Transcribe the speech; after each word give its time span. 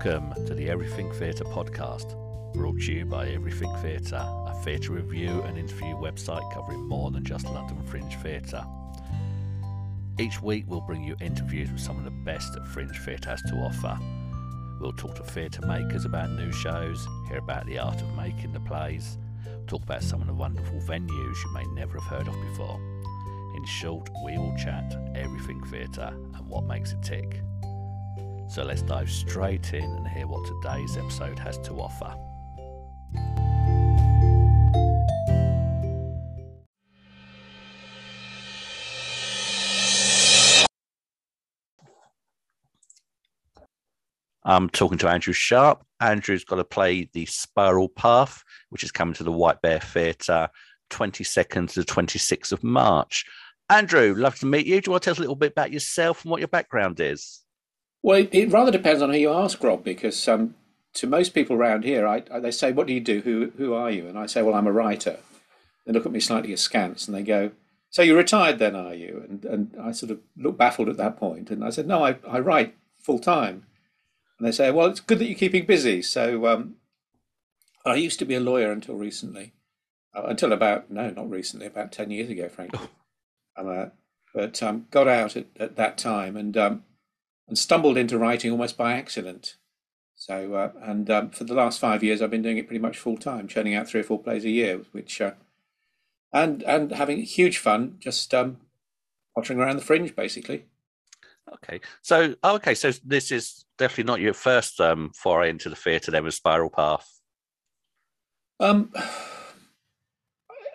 Welcome 0.00 0.46
to 0.46 0.54
the 0.54 0.70
Everything 0.70 1.10
Theatre 1.14 1.42
podcast, 1.42 2.14
brought 2.54 2.78
to 2.82 2.92
you 2.92 3.04
by 3.04 3.30
Everything 3.30 3.74
Theatre, 3.82 4.24
a 4.46 4.54
theatre 4.62 4.92
review 4.92 5.42
and 5.42 5.58
interview 5.58 5.96
website 5.96 6.54
covering 6.54 6.86
more 6.86 7.10
than 7.10 7.24
just 7.24 7.46
London 7.46 7.82
Fringe 7.84 8.14
Theatre. 8.22 8.64
Each 10.20 10.40
week, 10.40 10.66
we'll 10.68 10.82
bring 10.82 11.02
you 11.02 11.16
interviews 11.20 11.72
with 11.72 11.80
some 11.80 11.98
of 11.98 12.04
the 12.04 12.12
best 12.12 12.52
that 12.52 12.68
Fringe 12.68 12.96
Theatre 12.96 13.30
has 13.30 13.42
to 13.42 13.56
offer. 13.56 13.98
We'll 14.80 14.92
talk 14.92 15.16
to 15.16 15.24
theatre 15.24 15.66
makers 15.66 16.04
about 16.04 16.30
new 16.30 16.52
shows, 16.52 17.04
hear 17.26 17.38
about 17.38 17.66
the 17.66 17.80
art 17.80 18.00
of 18.00 18.14
making 18.14 18.52
the 18.52 18.60
plays, 18.60 19.18
talk 19.66 19.82
about 19.82 20.04
some 20.04 20.20
of 20.20 20.28
the 20.28 20.32
wonderful 20.32 20.78
venues 20.82 21.42
you 21.42 21.52
may 21.52 21.64
never 21.74 21.98
have 21.98 22.08
heard 22.08 22.28
of 22.28 22.40
before. 22.50 22.80
In 23.56 23.64
short, 23.64 24.08
we 24.24 24.38
will 24.38 24.56
chat 24.56 24.94
everything 25.16 25.60
theatre 25.64 26.12
and 26.14 26.46
what 26.46 26.66
makes 26.66 26.92
it 26.92 27.02
tick. 27.02 27.40
So 28.48 28.64
let's 28.64 28.80
dive 28.80 29.10
straight 29.10 29.74
in 29.74 29.84
and 29.84 30.08
hear 30.08 30.26
what 30.26 30.46
today's 30.46 30.96
episode 30.96 31.38
has 31.38 31.58
to 31.58 31.74
offer. 31.74 32.14
I'm 44.44 44.70
talking 44.70 44.96
to 44.96 45.08
Andrew 45.10 45.34
Sharpe. 45.34 45.84
Andrew's 46.00 46.44
got 46.44 46.56
to 46.56 46.64
play 46.64 47.10
the 47.12 47.26
Spiral 47.26 47.90
Path, 47.90 48.42
which 48.70 48.82
is 48.82 48.90
coming 48.90 49.12
to 49.14 49.24
the 49.24 49.30
White 49.30 49.60
Bear 49.60 49.78
Theatre 49.78 50.48
22nd 50.88 51.70
to 51.72 51.80
the 51.80 51.86
26th 51.86 52.52
of 52.52 52.64
March. 52.64 53.26
Andrew, 53.68 54.14
love 54.16 54.38
to 54.38 54.46
meet 54.46 54.64
you. 54.64 54.80
Do 54.80 54.88
you 54.88 54.92
want 54.92 55.02
to 55.02 55.08
tell 55.08 55.12
us 55.12 55.18
a 55.18 55.20
little 55.20 55.36
bit 55.36 55.52
about 55.52 55.70
yourself 55.70 56.24
and 56.24 56.30
what 56.30 56.40
your 56.40 56.48
background 56.48 56.98
is? 56.98 57.42
Well, 58.02 58.18
it, 58.18 58.30
it 58.32 58.52
rather 58.52 58.70
depends 58.70 59.02
on 59.02 59.10
who 59.10 59.18
you 59.18 59.32
ask, 59.32 59.62
Rob, 59.62 59.84
because 59.84 60.26
um, 60.28 60.54
to 60.94 61.06
most 61.06 61.34
people 61.34 61.56
around 61.56 61.84
here, 61.84 62.06
I, 62.06 62.22
I, 62.32 62.40
they 62.40 62.50
say, 62.50 62.72
"What 62.72 62.86
do 62.86 62.94
you 62.94 63.00
do? 63.00 63.20
Who 63.20 63.52
who 63.56 63.74
are 63.74 63.90
you?" 63.90 64.06
And 64.06 64.18
I 64.18 64.26
say, 64.26 64.42
"Well, 64.42 64.54
I'm 64.54 64.66
a 64.66 64.72
writer." 64.72 65.18
They 65.86 65.92
look 65.92 66.06
at 66.06 66.12
me 66.12 66.20
slightly 66.20 66.52
askance 66.52 67.06
and 67.06 67.16
they 67.16 67.22
go, 67.22 67.50
"So 67.90 68.02
you're 68.02 68.16
retired 68.16 68.58
then, 68.58 68.76
are 68.76 68.94
you?" 68.94 69.24
And 69.28 69.44
and 69.44 69.76
I 69.82 69.92
sort 69.92 70.12
of 70.12 70.20
look 70.36 70.56
baffled 70.56 70.88
at 70.88 70.96
that 70.96 71.16
point, 71.16 71.50
and 71.50 71.64
I 71.64 71.70
said, 71.70 71.86
"No, 71.86 72.04
I, 72.04 72.16
I 72.26 72.38
write 72.40 72.76
full 73.00 73.18
time." 73.18 73.66
And 74.38 74.46
they 74.46 74.52
say, 74.52 74.70
"Well, 74.70 74.86
it's 74.86 75.00
good 75.00 75.18
that 75.18 75.26
you're 75.26 75.38
keeping 75.38 75.66
busy." 75.66 76.02
So 76.02 76.46
um, 76.46 76.76
I 77.84 77.94
used 77.96 78.18
to 78.20 78.24
be 78.24 78.34
a 78.34 78.40
lawyer 78.40 78.70
until 78.70 78.94
recently, 78.94 79.52
uh, 80.14 80.22
until 80.22 80.52
about 80.52 80.90
no, 80.90 81.10
not 81.10 81.30
recently, 81.30 81.66
about 81.66 81.92
ten 81.92 82.10
years 82.10 82.30
ago, 82.30 82.48
frankly. 82.48 82.88
Um, 83.56 83.68
uh, 83.68 83.86
but 84.34 84.62
um, 84.62 84.86
got 84.90 85.08
out 85.08 85.36
at, 85.36 85.46
at 85.58 85.76
that 85.76 85.98
time 85.98 86.36
and 86.36 86.56
um, 86.56 86.84
and 87.48 87.58
stumbled 87.58 87.96
into 87.96 88.18
writing 88.18 88.52
almost 88.52 88.76
by 88.76 88.92
accident. 88.92 89.56
So, 90.14 90.54
uh, 90.54 90.72
and 90.82 91.08
um, 91.10 91.30
for 91.30 91.44
the 91.44 91.54
last 91.54 91.78
five 91.78 92.02
years, 92.02 92.20
I've 92.20 92.30
been 92.30 92.42
doing 92.42 92.58
it 92.58 92.66
pretty 92.66 92.80
much 92.80 92.98
full 92.98 93.16
time, 93.16 93.48
churning 93.48 93.74
out 93.74 93.88
three 93.88 94.00
or 94.00 94.04
four 94.04 94.22
plays 94.22 94.44
a 94.44 94.50
year, 94.50 94.82
which, 94.92 95.20
uh, 95.20 95.32
and 96.32 96.62
and 96.64 96.92
having 96.92 97.22
huge 97.22 97.58
fun, 97.58 97.96
just 98.00 98.34
um, 98.34 98.58
pottering 99.34 99.60
around 99.60 99.76
the 99.76 99.82
fringe, 99.82 100.14
basically. 100.14 100.66
Okay, 101.54 101.80
so 102.02 102.34
oh, 102.42 102.56
okay, 102.56 102.74
so 102.74 102.92
this 103.04 103.30
is 103.30 103.64
definitely 103.78 104.10
not 104.10 104.20
your 104.20 104.34
first 104.34 104.80
um, 104.80 105.12
foray 105.14 105.50
into 105.50 105.70
the 105.70 105.76
theatre. 105.76 106.10
There 106.10 106.22
was 106.22 106.34
Spiral 106.34 106.68
Path. 106.68 107.20
Um, 108.60 108.92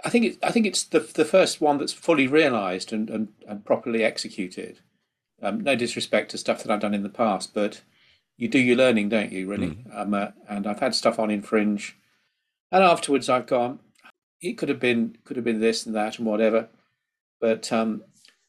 I 0.05 0.09
think 0.09 0.25
it, 0.25 0.37
I 0.41 0.51
think 0.51 0.65
it's 0.65 0.83
the 0.83 1.01
the 1.01 1.25
first 1.25 1.61
one 1.61 1.77
that's 1.77 1.93
fully 1.93 2.27
realised 2.27 2.93
and, 2.93 3.09
and 3.09 3.27
and 3.47 3.65
properly 3.65 4.03
executed. 4.03 4.79
Um, 5.43 5.59
no 5.59 5.75
disrespect 5.75 6.31
to 6.31 6.37
stuff 6.37 6.63
that 6.63 6.71
I've 6.71 6.79
done 6.79 6.93
in 6.93 7.03
the 7.03 7.09
past, 7.09 7.53
but 7.53 7.81
you 8.37 8.47
do 8.47 8.59
your 8.59 8.77
learning, 8.77 9.09
don't 9.09 9.31
you? 9.31 9.47
Really. 9.47 9.67
Mm. 9.67 9.99
Um, 9.99 10.13
uh, 10.13 10.27
and 10.47 10.65
I've 10.65 10.79
had 10.79 10.95
stuff 10.95 11.19
on 11.19 11.29
in 11.29 11.41
Fringe, 11.41 11.95
and 12.71 12.83
afterwards 12.83 13.29
I've 13.29 13.45
gone. 13.45 13.79
It 14.41 14.57
could 14.57 14.69
have 14.69 14.79
been 14.79 15.17
could 15.23 15.35
have 15.35 15.45
been 15.45 15.59
this 15.59 15.85
and 15.85 15.95
that 15.95 16.17
and 16.17 16.25
whatever, 16.25 16.69
but 17.39 17.71
um, 17.71 18.03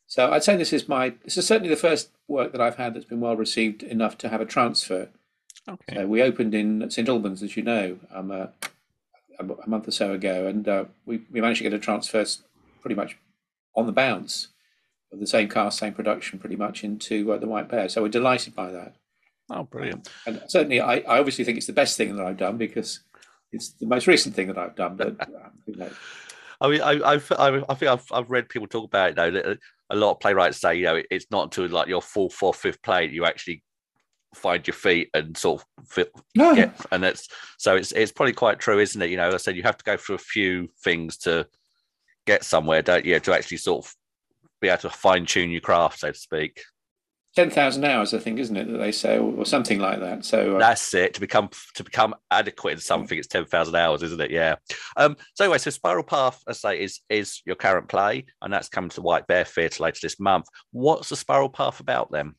so 0.06 0.30
I'd 0.30 0.44
say 0.44 0.56
this 0.56 0.72
is 0.72 0.88
my 0.88 1.14
this 1.24 1.36
is 1.36 1.46
certainly 1.46 1.68
the 1.68 1.76
first 1.76 2.10
work 2.28 2.52
that 2.52 2.60
I've 2.60 2.76
had 2.76 2.94
that's 2.94 3.04
been 3.04 3.20
well 3.20 3.36
received 3.36 3.82
enough 3.82 4.16
to 4.18 4.28
have 4.28 4.40
a 4.40 4.46
transfer. 4.46 5.08
Okay. 5.68 5.94
So 5.94 6.06
we 6.06 6.22
opened 6.22 6.54
in 6.54 6.90
St 6.90 7.08
Albans, 7.08 7.42
as 7.42 7.56
you 7.56 7.62
know, 7.62 7.98
um, 8.12 8.30
uh, 8.30 8.46
a 9.38 9.68
month 9.68 9.88
or 9.88 9.92
so 9.92 10.12
ago, 10.12 10.46
and 10.46 10.68
uh, 10.68 10.84
we 11.06 11.22
we 11.30 11.40
managed 11.40 11.58
to 11.58 11.64
get 11.64 11.72
a 11.72 11.78
transfer 11.78 12.24
pretty 12.80 12.94
much 12.94 13.16
on 13.74 13.86
the 13.86 13.92
bounce 13.92 14.48
of 15.14 15.20
the 15.20 15.26
same 15.26 15.48
cast, 15.48 15.78
same 15.78 15.94
production, 15.94 16.38
pretty 16.38 16.56
much 16.56 16.84
into 16.84 17.32
uh, 17.32 17.38
the 17.38 17.46
White 17.46 17.68
Bear. 17.68 17.88
So 17.88 18.02
we're 18.02 18.08
delighted 18.08 18.54
by 18.54 18.70
that. 18.72 18.96
Oh, 19.50 19.64
brilliant! 19.64 20.08
And 20.26 20.42
certainly, 20.48 20.80
I, 20.80 20.96
I 20.98 21.18
obviously 21.18 21.44
think 21.44 21.58
it's 21.58 21.66
the 21.66 21.72
best 21.72 21.96
thing 21.96 22.16
that 22.16 22.26
I've 22.26 22.36
done 22.36 22.56
because 22.56 23.00
it's 23.52 23.70
the 23.70 23.86
most 23.86 24.06
recent 24.06 24.34
thing 24.34 24.48
that 24.48 24.58
I've 24.58 24.76
done. 24.76 24.96
But 24.96 25.20
um, 25.80 25.90
I 26.60 26.68
mean, 26.68 26.80
I, 26.80 26.92
I, 26.92 27.14
I 27.14 27.74
think 27.74 27.90
I've, 27.90 28.06
I've 28.12 28.30
read 28.30 28.48
people 28.48 28.68
talk 28.68 28.86
about 28.86 29.10
it 29.10 29.16
though. 29.16 29.30
That 29.30 29.58
a 29.90 29.96
lot 29.96 30.12
of 30.12 30.20
playwrights 30.20 30.60
say, 30.60 30.76
you 30.76 30.84
know, 30.84 31.02
it's 31.10 31.26
not 31.30 31.44
until 31.44 31.68
like 31.68 31.88
your 31.88 32.02
fourth, 32.02 32.32
fourth, 32.32 32.56
fifth 32.56 32.82
play 32.82 33.08
you 33.08 33.24
actually 33.24 33.62
find 34.34 34.66
your 34.66 34.74
feet 34.74 35.10
and 35.14 35.36
sort 35.36 35.62
of 35.62 35.88
fit, 35.88 36.10
no. 36.34 36.54
get, 36.54 36.74
and 36.90 37.04
it's 37.04 37.28
so 37.58 37.76
it's 37.76 37.92
it's 37.92 38.12
probably 38.12 38.32
quite 38.32 38.58
true, 38.58 38.78
isn't 38.78 39.00
it? 39.00 39.10
You 39.10 39.16
know, 39.16 39.30
I 39.30 39.36
said 39.36 39.56
you 39.56 39.62
have 39.62 39.78
to 39.78 39.84
go 39.84 39.96
through 39.96 40.16
a 40.16 40.18
few 40.18 40.68
things 40.82 41.16
to 41.18 41.46
get 42.26 42.44
somewhere, 42.44 42.82
don't 42.82 43.04
you? 43.04 43.18
To 43.20 43.34
actually 43.34 43.58
sort 43.58 43.84
of 43.84 43.94
be 44.64 44.70
able 44.70 44.82
to 44.82 44.90
fine 44.90 45.26
tune 45.26 45.50
your 45.50 45.60
craft, 45.60 46.00
so 46.00 46.10
to 46.10 46.18
speak. 46.18 46.62
Ten 47.36 47.50
thousand 47.50 47.84
hours, 47.84 48.14
I 48.14 48.18
think, 48.18 48.38
isn't 48.38 48.56
it 48.56 48.70
that 48.70 48.78
they 48.78 48.92
say, 48.92 49.18
or 49.18 49.44
something 49.44 49.80
like 49.80 49.98
that. 50.00 50.24
So 50.24 50.56
uh... 50.56 50.58
that's 50.58 50.94
it. 50.94 51.14
To 51.14 51.20
become 51.20 51.50
to 51.74 51.82
become 51.82 52.14
adequate 52.30 52.72
in 52.74 52.78
something, 52.78 53.18
it's 53.18 53.26
ten 53.26 53.44
thousand 53.44 53.74
hours, 53.74 54.02
isn't 54.04 54.20
it? 54.20 54.30
Yeah. 54.30 54.56
Um. 54.96 55.16
So 55.34 55.44
anyway, 55.44 55.58
so 55.58 55.70
Spiral 55.70 56.04
Path, 56.04 56.42
I 56.46 56.52
say, 56.52 56.80
is 56.80 57.00
is 57.08 57.42
your 57.44 57.56
current 57.56 57.88
play, 57.88 58.26
and 58.40 58.52
that's 58.52 58.68
coming 58.68 58.90
to 58.90 59.02
White 59.02 59.26
Bear 59.26 59.44
Theatre 59.44 59.82
later 59.82 59.98
this 60.02 60.20
month. 60.20 60.46
What's 60.70 61.08
the 61.08 61.16
Spiral 61.16 61.48
Path 61.48 61.80
about 61.80 62.12
then? 62.12 62.34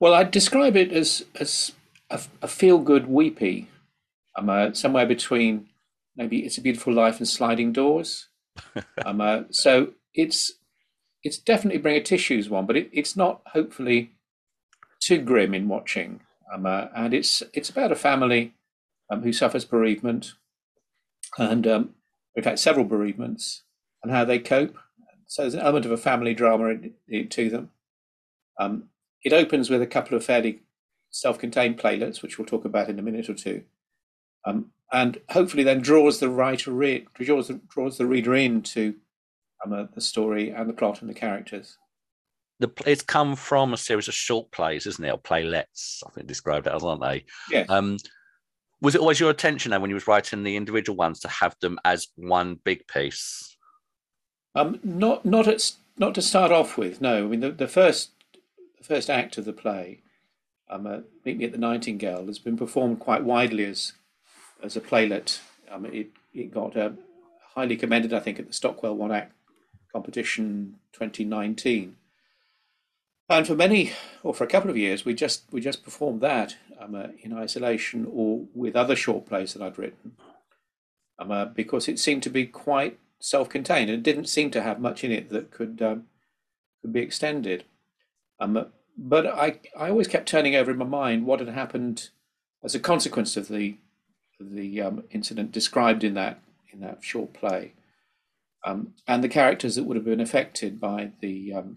Well, 0.00 0.14
I'd 0.14 0.30
describe 0.30 0.76
it 0.76 0.90
as 0.90 1.24
as 1.38 1.72
a, 2.08 2.20
a 2.40 2.48
feel 2.48 2.78
good 2.78 3.06
weepy. 3.06 3.68
I'm 4.34 4.48
uh, 4.48 4.72
somewhere 4.72 5.06
between 5.06 5.68
maybe 6.16 6.40
It's 6.44 6.58
a 6.58 6.62
Beautiful 6.62 6.94
Life 6.94 7.18
and 7.18 7.28
Sliding 7.28 7.72
Doors. 7.72 8.28
um, 9.04 9.20
uh, 9.20 9.42
so 9.50 9.92
it's 10.14 10.52
it's 11.24 11.38
definitely 11.38 11.80
bring 11.80 11.96
a 11.96 12.02
tissues 12.02 12.50
one, 12.50 12.66
but 12.66 12.76
it, 12.76 12.90
it's 12.92 13.16
not 13.16 13.40
hopefully 13.46 14.12
too 15.00 15.20
grim 15.20 15.54
in 15.54 15.68
watching. 15.68 16.20
Um, 16.52 16.66
uh, 16.66 16.86
and 16.94 17.14
it's 17.14 17.42
it's 17.54 17.70
about 17.70 17.90
a 17.90 17.96
family 17.96 18.52
um, 19.10 19.22
who 19.22 19.32
suffers 19.32 19.64
bereavement, 19.64 20.34
and 21.38 21.66
um, 21.66 21.94
in 22.36 22.42
fact 22.42 22.58
several 22.58 22.84
bereavements, 22.84 23.62
and 24.02 24.12
how 24.12 24.24
they 24.24 24.38
cope. 24.38 24.76
So 25.26 25.42
there's 25.42 25.54
an 25.54 25.60
element 25.60 25.86
of 25.86 25.90
a 25.90 25.96
family 25.96 26.34
drama 26.34 26.66
in, 26.66 26.92
in, 27.08 27.28
to 27.30 27.48
them. 27.48 27.70
Um, 28.60 28.90
it 29.24 29.32
opens 29.32 29.70
with 29.70 29.80
a 29.80 29.86
couple 29.86 30.16
of 30.16 30.24
fairly 30.24 30.60
self-contained 31.10 31.78
playlets, 31.78 32.22
which 32.22 32.38
we'll 32.38 32.46
talk 32.46 32.66
about 32.66 32.90
in 32.90 32.98
a 32.98 33.02
minute 33.02 33.30
or 33.30 33.34
two, 33.34 33.64
um, 34.44 34.72
and 34.92 35.18
hopefully 35.30 35.64
then 35.64 35.80
draws 35.80 36.20
the 36.20 36.28
writer 36.28 36.82
in, 36.82 37.06
draws 37.14 37.48
the, 37.48 37.60
draws 37.68 37.96
the 37.96 38.06
reader 38.06 38.34
into 38.34 38.96
um, 39.64 39.88
the 39.94 40.00
story 40.00 40.50
and 40.50 40.68
the 40.68 40.74
plot 40.74 41.00
and 41.00 41.10
the 41.10 41.14
characters. 41.14 41.78
The, 42.60 42.70
it's 42.86 43.02
come 43.02 43.34
from 43.34 43.72
a 43.72 43.76
series 43.76 44.08
of 44.08 44.14
short 44.14 44.50
plays, 44.52 44.86
isn't 44.86 45.04
it? 45.04 45.10
Or 45.10 45.18
playlets, 45.18 46.02
I 46.06 46.10
think 46.10 46.26
described 46.26 46.66
it 46.66 46.72
as, 46.72 46.84
aren't 46.84 47.02
they? 47.02 47.24
Yeah. 47.50 47.64
Um, 47.68 47.98
was 48.80 48.94
it 48.94 49.00
always 49.00 49.18
your 49.18 49.30
intention 49.30 49.70
then 49.70 49.80
when 49.80 49.90
you 49.90 49.94
was 49.94 50.06
writing 50.06 50.42
the 50.42 50.56
individual 50.56 50.96
ones 50.96 51.20
to 51.20 51.28
have 51.28 51.56
them 51.60 51.78
as 51.84 52.08
one 52.16 52.60
big 52.64 52.86
piece? 52.86 53.56
Um, 54.54 54.78
not 54.84 55.24
not 55.24 55.48
at 55.48 55.72
not 55.98 56.14
to 56.14 56.22
start 56.22 56.52
off 56.52 56.76
with. 56.76 57.00
No, 57.00 57.24
I 57.24 57.26
mean 57.26 57.40
the, 57.40 57.50
the 57.50 57.66
first 57.66 58.10
the 58.78 58.84
first 58.84 59.10
act 59.10 59.38
of 59.38 59.46
the 59.46 59.52
play, 59.52 60.02
um, 60.68 60.86
uh, 60.86 60.98
Meet 61.24 61.38
Me 61.38 61.44
at 61.46 61.52
the 61.52 61.58
Nightingale, 61.58 62.26
has 62.26 62.38
been 62.38 62.56
performed 62.56 63.00
quite 63.00 63.24
widely 63.24 63.64
as 63.64 63.94
as 64.62 64.76
a 64.76 64.80
playlet. 64.80 65.40
Um, 65.70 65.86
it 65.86 66.10
it 66.34 66.52
got 66.52 66.76
uh, 66.76 66.90
highly 67.54 67.76
commended, 67.76 68.12
I 68.12 68.20
think, 68.20 68.38
at 68.38 68.46
the 68.46 68.52
Stockwell 68.52 68.96
One 68.96 69.12
Act 69.12 69.32
competition 69.94 70.74
2019. 70.92 71.96
And 73.28 73.46
for 73.46 73.54
many, 73.54 73.92
or 74.22 74.34
for 74.34 74.44
a 74.44 74.48
couple 74.48 74.70
of 74.70 74.76
years, 74.76 75.04
we 75.04 75.14
just 75.14 75.44
we 75.50 75.60
just 75.60 75.82
performed 75.82 76.20
that 76.20 76.56
um, 76.78 76.94
uh, 76.94 77.06
in 77.22 77.32
isolation 77.32 78.06
or 78.12 78.44
with 78.54 78.76
other 78.76 78.96
short 78.96 79.24
plays 79.24 79.54
that 79.54 79.62
I'd 79.62 79.78
written, 79.78 80.16
um, 81.18 81.30
uh, 81.30 81.46
because 81.46 81.88
it 81.88 81.98
seemed 81.98 82.22
to 82.24 82.30
be 82.30 82.44
quite 82.44 82.98
self-contained 83.20 83.88
and 83.88 84.02
didn't 84.02 84.26
seem 84.26 84.50
to 84.50 84.60
have 84.60 84.78
much 84.78 85.04
in 85.04 85.10
it 85.10 85.30
that 85.30 85.50
could 85.50 85.80
um, 85.80 86.04
could 86.82 86.92
be 86.92 87.00
extended. 87.00 87.64
Um, 88.38 88.58
uh, 88.58 88.64
but 88.98 89.26
I 89.26 89.60
I 89.74 89.88
always 89.88 90.08
kept 90.08 90.28
turning 90.28 90.54
over 90.54 90.72
in 90.72 90.76
my 90.76 90.84
mind 90.84 91.24
what 91.24 91.40
had 91.40 91.48
happened 91.48 92.10
as 92.62 92.74
a 92.74 92.80
consequence 92.80 93.38
of 93.38 93.48
the 93.48 93.76
the 94.38 94.82
um, 94.82 95.04
incident 95.12 95.50
described 95.50 96.04
in 96.04 96.12
that 96.14 96.40
in 96.70 96.80
that 96.80 97.02
short 97.02 97.32
play 97.32 97.72
um, 98.64 98.94
and 99.06 99.22
the 99.22 99.28
characters 99.28 99.74
that 99.76 99.84
would 99.84 99.96
have 99.96 100.04
been 100.04 100.20
affected 100.20 100.80
by 100.80 101.12
the 101.20 101.52
um, 101.52 101.76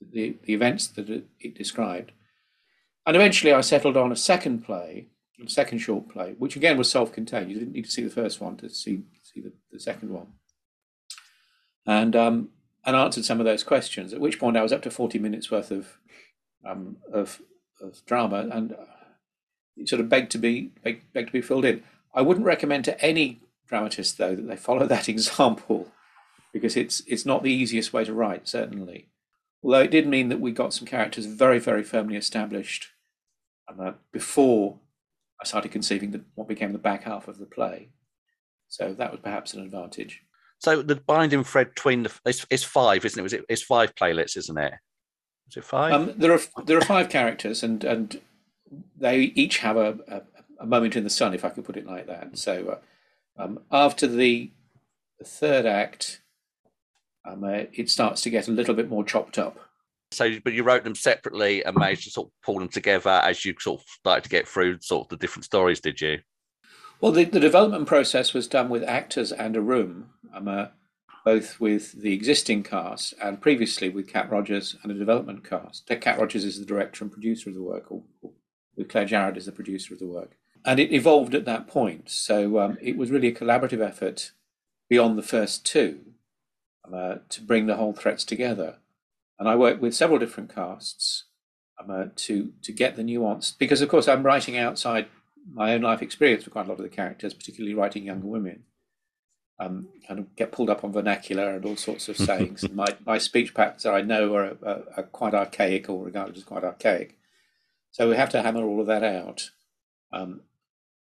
the, 0.00 0.36
the, 0.44 0.52
events 0.52 0.88
that 0.88 1.08
it, 1.08 1.26
it, 1.40 1.54
described. 1.54 2.12
and 3.06 3.16
eventually 3.16 3.52
I 3.52 3.60
settled 3.60 3.96
on 3.96 4.10
a 4.10 4.16
second 4.16 4.64
play, 4.64 5.08
a 5.44 5.48
second 5.48 5.78
short 5.78 6.08
play, 6.08 6.34
which 6.38 6.56
again 6.56 6.76
was 6.76 6.90
self-contained. 6.90 7.50
You 7.50 7.58
didn't 7.58 7.72
need 7.72 7.84
to 7.84 7.90
see 7.90 8.02
the 8.02 8.10
first 8.10 8.40
one 8.40 8.56
to 8.58 8.70
see 8.70 9.02
see 9.22 9.40
the, 9.40 9.52
the 9.70 9.80
second 9.80 10.10
one, 10.10 10.28
and 11.86 12.14
um, 12.16 12.48
and 12.84 12.96
answered 12.96 13.24
some 13.24 13.40
of 13.40 13.46
those 13.46 13.64
questions. 13.64 14.12
At 14.12 14.20
which 14.20 14.40
point 14.40 14.56
I 14.56 14.62
was 14.62 14.72
up 14.72 14.82
to 14.82 14.90
forty 14.90 15.18
minutes 15.18 15.50
worth 15.50 15.70
of 15.70 15.98
um, 16.64 16.96
of, 17.12 17.40
of 17.80 18.04
drama, 18.06 18.48
and 18.52 18.74
it 19.76 19.88
sort 19.88 20.00
of 20.00 20.08
begged 20.08 20.30
to 20.32 20.38
be 20.38 20.72
begged, 20.82 21.12
begged 21.12 21.28
to 21.28 21.32
be 21.32 21.42
filled 21.42 21.64
in. 21.64 21.82
I 22.14 22.22
wouldn't 22.22 22.46
recommend 22.46 22.84
to 22.84 23.00
any 23.00 23.40
dramatist 23.68 24.18
though 24.18 24.34
that 24.34 24.46
they 24.46 24.56
follow 24.56 24.86
that 24.88 25.08
example 25.08 25.92
because 26.52 26.76
it's 26.76 27.00
it's 27.06 27.26
not 27.26 27.42
the 27.42 27.52
easiest 27.52 27.92
way 27.92 28.04
to 28.04 28.12
write 28.12 28.48
certainly. 28.48 29.08
Although 29.64 29.80
it 29.80 29.90
did 29.92 30.08
mean 30.08 30.28
that 30.28 30.40
we 30.40 30.50
got 30.50 30.74
some 30.74 30.86
characters 30.86 31.26
very 31.26 31.58
very 31.58 31.82
firmly 31.82 32.16
established 32.16 32.88
uh, 33.68 33.92
before 34.12 34.78
I 35.40 35.44
started 35.44 35.72
conceiving 35.72 36.10
the, 36.10 36.22
what 36.34 36.48
became 36.48 36.72
the 36.72 36.78
back 36.78 37.04
half 37.04 37.26
of 37.26 37.38
the 37.38 37.46
play. 37.46 37.88
So 38.68 38.94
that 38.94 39.10
was 39.10 39.20
perhaps 39.20 39.54
an 39.54 39.62
advantage. 39.62 40.22
So 40.58 40.82
the 40.82 40.96
binding 40.96 41.42
thread 41.42 41.70
between 41.74 42.04
the 42.04 42.12
it's, 42.24 42.46
it's 42.50 42.62
five 42.62 43.04
isn't 43.04 43.18
it? 43.18 43.22
Was 43.22 43.32
it 43.32 43.44
it's 43.48 43.62
five 43.62 43.94
playlets 43.94 44.36
isn't 44.36 44.58
it? 44.58 44.74
Is 45.48 45.56
it 45.56 45.64
five? 45.64 45.92
Um, 45.92 46.14
there 46.16 46.32
are 46.32 46.40
there 46.64 46.78
are 46.78 46.84
five 46.84 47.08
characters 47.08 47.62
and 47.62 47.82
and 47.84 48.20
they 48.96 49.18
each 49.34 49.58
have 49.58 49.76
a, 49.76 49.98
a, 50.08 50.22
a 50.60 50.66
moment 50.66 50.96
in 50.96 51.04
the 51.04 51.10
sun 51.10 51.34
if 51.34 51.44
I 51.44 51.50
could 51.50 51.64
put 51.64 51.76
it 51.76 51.86
like 51.86 52.06
that. 52.06 52.38
So 52.38 52.68
uh, 52.68 52.78
um, 53.36 53.60
after 53.70 54.06
the 54.06 54.50
the 55.18 55.24
third 55.24 55.66
act 55.66 56.22
um, 57.24 57.44
uh, 57.44 57.64
it 57.72 57.88
starts 57.88 58.22
to 58.22 58.30
get 58.30 58.48
a 58.48 58.52
little 58.52 58.74
bit 58.74 58.88
more 58.88 59.04
chopped 59.04 59.38
up. 59.38 59.58
So, 60.10 60.38
but 60.44 60.52
you 60.52 60.62
wrote 60.62 60.84
them 60.84 60.94
separately 60.94 61.64
and 61.64 61.76
managed 61.76 62.04
to 62.04 62.10
sort 62.10 62.28
of 62.28 62.32
pull 62.44 62.58
them 62.58 62.68
together 62.68 63.10
as 63.10 63.44
you 63.44 63.54
sort 63.58 63.80
of 63.80 63.86
started 63.88 64.24
to 64.24 64.30
get 64.30 64.46
through 64.46 64.78
sort 64.80 65.06
of 65.06 65.08
the 65.08 65.16
different 65.16 65.44
stories, 65.44 65.80
did 65.80 66.00
you? 66.00 66.18
Well, 67.00 67.12
the, 67.12 67.24
the 67.24 67.40
development 67.40 67.86
process 67.86 68.34
was 68.34 68.46
done 68.46 68.68
with 68.68 68.84
actors 68.84 69.32
and 69.32 69.56
a 69.56 69.60
room, 69.60 70.10
um, 70.34 70.48
uh, 70.48 70.66
both 71.24 71.58
with 71.60 71.92
the 72.00 72.12
existing 72.12 72.62
cast 72.62 73.14
and 73.22 73.40
previously 73.40 73.88
with 73.88 74.06
Cat 74.06 74.30
Rogers 74.30 74.76
and 74.82 74.92
a 74.92 74.94
development 74.94 75.48
cast. 75.48 75.86
Cat 76.00 76.18
Rogers 76.18 76.44
is 76.44 76.58
the 76.58 76.66
director 76.66 77.04
and 77.04 77.12
producer 77.12 77.48
of 77.48 77.56
the 77.56 77.62
work, 77.62 77.90
or, 77.90 78.02
or 78.20 78.32
with 78.76 78.88
Claire 78.88 79.06
Jarrett 79.06 79.36
as 79.36 79.46
the 79.46 79.52
producer 79.52 79.94
of 79.94 80.00
the 80.00 80.06
work. 80.06 80.36
And 80.64 80.78
it 80.78 80.92
evolved 80.92 81.34
at 81.34 81.44
that 81.44 81.66
point. 81.66 82.08
So 82.10 82.58
um, 82.60 82.78
it 82.80 82.96
was 82.96 83.10
really 83.10 83.28
a 83.28 83.34
collaborative 83.34 83.80
effort 83.80 84.32
beyond 84.88 85.18
the 85.18 85.22
first 85.22 85.66
two 85.66 86.00
uh, 86.92 87.16
to 87.28 87.40
bring 87.40 87.66
the 87.66 87.76
whole 87.76 87.92
threats 87.92 88.24
together. 88.24 88.76
And 89.38 89.48
I 89.48 89.56
worked 89.56 89.80
with 89.80 89.94
several 89.94 90.18
different 90.18 90.54
casts 90.54 91.24
um, 91.80 91.90
uh, 91.90 92.04
to 92.14 92.52
to 92.62 92.72
get 92.72 92.96
the 92.96 93.02
nuance 93.02 93.52
because, 93.58 93.80
of 93.80 93.88
course, 93.88 94.06
I'm 94.06 94.22
writing 94.22 94.56
outside 94.56 95.08
my 95.50 95.74
own 95.74 95.82
life 95.82 96.02
experience 96.02 96.44
for 96.44 96.50
quite 96.50 96.66
a 96.66 96.68
lot 96.68 96.78
of 96.78 96.84
the 96.84 96.88
characters, 96.88 97.34
particularly 97.34 97.74
writing 97.74 98.04
younger 98.04 98.26
women. 98.26 98.64
Um, 99.58 99.88
kind 100.06 100.18
of 100.18 100.34
get 100.34 100.52
pulled 100.52 100.70
up 100.70 100.82
on 100.82 100.92
vernacular 100.92 101.50
and 101.50 101.64
all 101.64 101.76
sorts 101.76 102.08
of 102.08 102.16
sayings. 102.28 102.64
and 102.64 102.74
my, 102.74 102.86
my 103.06 103.18
speech 103.18 103.54
patterns 103.54 103.86
I 103.86 104.00
know 104.00 104.34
are, 104.34 104.56
are, 104.64 104.82
are, 104.96 105.02
quite 105.04 105.34
archaic 105.34 105.88
or 105.88 106.04
regarded 106.04 106.36
as 106.36 106.44
quite 106.44 106.64
archaic. 106.64 107.16
So 107.92 108.08
we 108.08 108.16
have 108.16 108.30
to 108.30 108.42
hammer 108.42 108.64
all 108.64 108.80
of 108.80 108.86
that 108.86 109.04
out. 109.04 109.50
Um, 110.12 110.40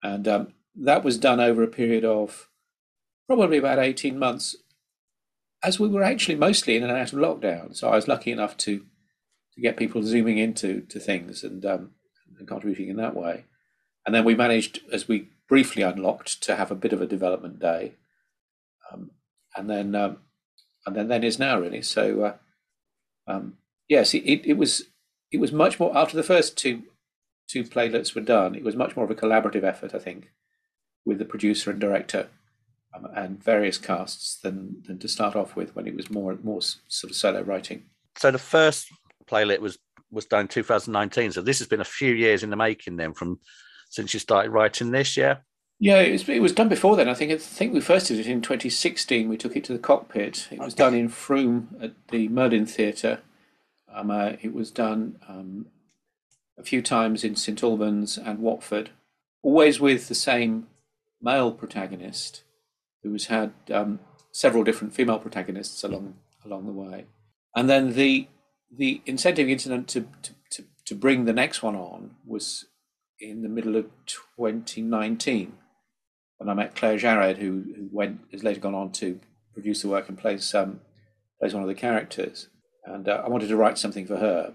and 0.06 0.28
um, 0.28 0.52
that 0.76 1.02
was 1.02 1.18
done 1.18 1.40
over 1.40 1.62
a 1.62 1.68
period 1.68 2.04
of 2.04 2.48
probably 3.26 3.58
about 3.58 3.80
18 3.80 4.16
months 4.18 4.54
as 5.62 5.80
we 5.80 5.88
were 5.88 6.02
actually 6.02 6.36
mostly 6.36 6.76
in 6.76 6.84
and 6.84 6.92
out 6.92 7.12
of 7.12 7.18
lockdown. 7.18 7.74
So 7.74 7.88
I 7.88 7.96
was 7.96 8.06
lucky 8.06 8.30
enough 8.30 8.56
to 8.58 8.84
to 9.54 9.60
get 9.60 9.78
people 9.78 10.02
zooming 10.02 10.36
into 10.36 10.82
to 10.82 11.00
things 11.00 11.42
and, 11.42 11.64
um, 11.64 11.92
and 12.38 12.46
contributing 12.46 12.90
in 12.90 12.96
that 12.96 13.16
way. 13.16 13.46
And 14.04 14.14
then 14.14 14.22
we 14.22 14.34
managed, 14.34 14.80
as 14.92 15.08
we 15.08 15.30
briefly 15.48 15.82
unlocked, 15.82 16.42
to 16.42 16.56
have 16.56 16.70
a 16.70 16.74
bit 16.74 16.92
of 16.92 17.00
a 17.00 17.06
development 17.06 17.58
day. 17.58 17.94
Um, 18.92 19.12
and 19.56 19.70
then 19.70 19.94
um, 19.94 20.18
and 20.84 20.94
then 20.94 21.08
then 21.08 21.24
is 21.24 21.38
now 21.38 21.58
really. 21.58 21.82
So 21.82 22.22
uh, 22.22 22.34
um, 23.26 23.56
yes, 23.88 24.14
it, 24.14 24.46
it 24.46 24.56
was 24.56 24.84
it 25.32 25.40
was 25.40 25.50
much 25.50 25.80
more 25.80 25.96
after 25.96 26.16
the 26.16 26.22
first 26.22 26.56
two 26.56 26.84
two 27.48 27.64
playlets 27.64 28.14
were 28.14 28.20
done. 28.20 28.54
It 28.54 28.64
was 28.64 28.76
much 28.76 28.96
more 28.96 29.04
of 29.04 29.10
a 29.10 29.14
collaborative 29.14 29.64
effort, 29.64 29.94
I 29.94 29.98
think, 29.98 30.32
with 31.04 31.18
the 31.18 31.24
producer 31.24 31.70
and 31.70 31.80
director 31.80 32.28
um, 32.94 33.06
and 33.14 33.42
various 33.42 33.78
casts 33.78 34.38
than 34.40 34.82
than 34.86 34.98
to 34.98 35.08
start 35.08 35.36
off 35.36 35.56
with 35.56 35.74
when 35.74 35.86
it 35.86 35.96
was 35.96 36.10
more 36.10 36.38
more 36.42 36.60
sort 36.60 37.10
of 37.10 37.16
solo 37.16 37.42
writing. 37.42 37.84
So 38.18 38.30
the 38.30 38.38
first 38.38 38.88
playlet 39.26 39.60
was 39.60 39.78
was 40.10 40.26
done 40.26 40.42
in 40.42 40.48
2019. 40.48 41.32
So 41.32 41.42
this 41.42 41.58
has 41.58 41.68
been 41.68 41.80
a 41.80 41.84
few 41.84 42.14
years 42.14 42.42
in 42.42 42.50
the 42.50 42.56
making 42.56 42.96
then 42.96 43.12
from 43.12 43.40
since 43.90 44.14
you 44.14 44.20
started 44.20 44.50
writing 44.50 44.90
this, 44.90 45.16
yeah. 45.16 45.38
Yeah, 45.78 46.00
it 46.00 46.12
was, 46.12 46.28
it 46.28 46.40
was 46.40 46.52
done 46.52 46.68
before 46.68 46.96
then. 46.96 47.08
I 47.08 47.14
think 47.14 47.32
I 47.32 47.36
think 47.36 47.74
we 47.74 47.80
first 47.80 48.08
did 48.08 48.18
it 48.18 48.26
in 48.26 48.40
2016. 48.40 49.28
We 49.28 49.36
took 49.36 49.56
it 49.56 49.64
to 49.64 49.72
the 49.72 49.78
cockpit. 49.78 50.48
It 50.50 50.58
was 50.58 50.74
done 50.74 50.94
in 50.94 51.08
Frome 51.08 51.76
at 51.80 51.92
the 52.08 52.28
Merlin 52.28 52.64
Theatre. 52.64 53.20
Um, 53.92 54.10
uh, 54.10 54.32
it 54.40 54.54
was 54.54 54.70
done 54.70 55.18
um, 55.28 55.66
a 56.58 56.62
few 56.62 56.82
times 56.82 57.24
in 57.24 57.36
St 57.36 57.62
Albans 57.62 58.16
and 58.18 58.38
Watford, 58.38 58.90
always 59.42 59.80
with 59.80 60.08
the 60.08 60.14
same 60.14 60.66
male 61.20 61.52
protagonist 61.52 62.42
who's 63.02 63.26
had 63.26 63.52
um, 63.72 64.00
several 64.32 64.64
different 64.64 64.94
female 64.94 65.18
protagonists 65.18 65.82
along 65.84 66.14
along 66.44 66.66
the 66.66 66.72
way. 66.72 67.06
And 67.54 67.68
then 67.68 67.94
the 67.94 68.28
the 68.76 69.00
incentive 69.06 69.48
incident 69.48 69.88
to, 69.88 70.08
to, 70.22 70.32
to, 70.50 70.64
to 70.84 70.94
bring 70.94 71.24
the 71.24 71.32
next 71.32 71.62
one 71.62 71.76
on 71.76 72.16
was 72.26 72.66
in 73.20 73.42
the 73.42 73.48
middle 73.48 73.76
of 73.76 73.86
2019 74.06 75.52
when 76.38 76.48
I 76.48 76.54
met 76.54 76.74
Claire 76.74 76.98
Jarrett, 76.98 77.38
who, 77.38 77.64
who 77.74 77.88
went 77.90 78.20
has 78.32 78.44
later 78.44 78.60
gone 78.60 78.74
on 78.74 78.92
to 78.92 79.20
produce 79.54 79.82
the 79.82 79.88
work 79.88 80.08
and 80.08 80.18
plays 80.18 80.54
um, 80.54 80.80
plays 81.40 81.54
one 81.54 81.62
of 81.62 81.68
the 81.68 81.74
characters. 81.74 82.48
And 82.84 83.08
uh, 83.08 83.22
I 83.24 83.28
wanted 83.28 83.48
to 83.48 83.56
write 83.56 83.78
something 83.78 84.06
for 84.06 84.16
her. 84.18 84.54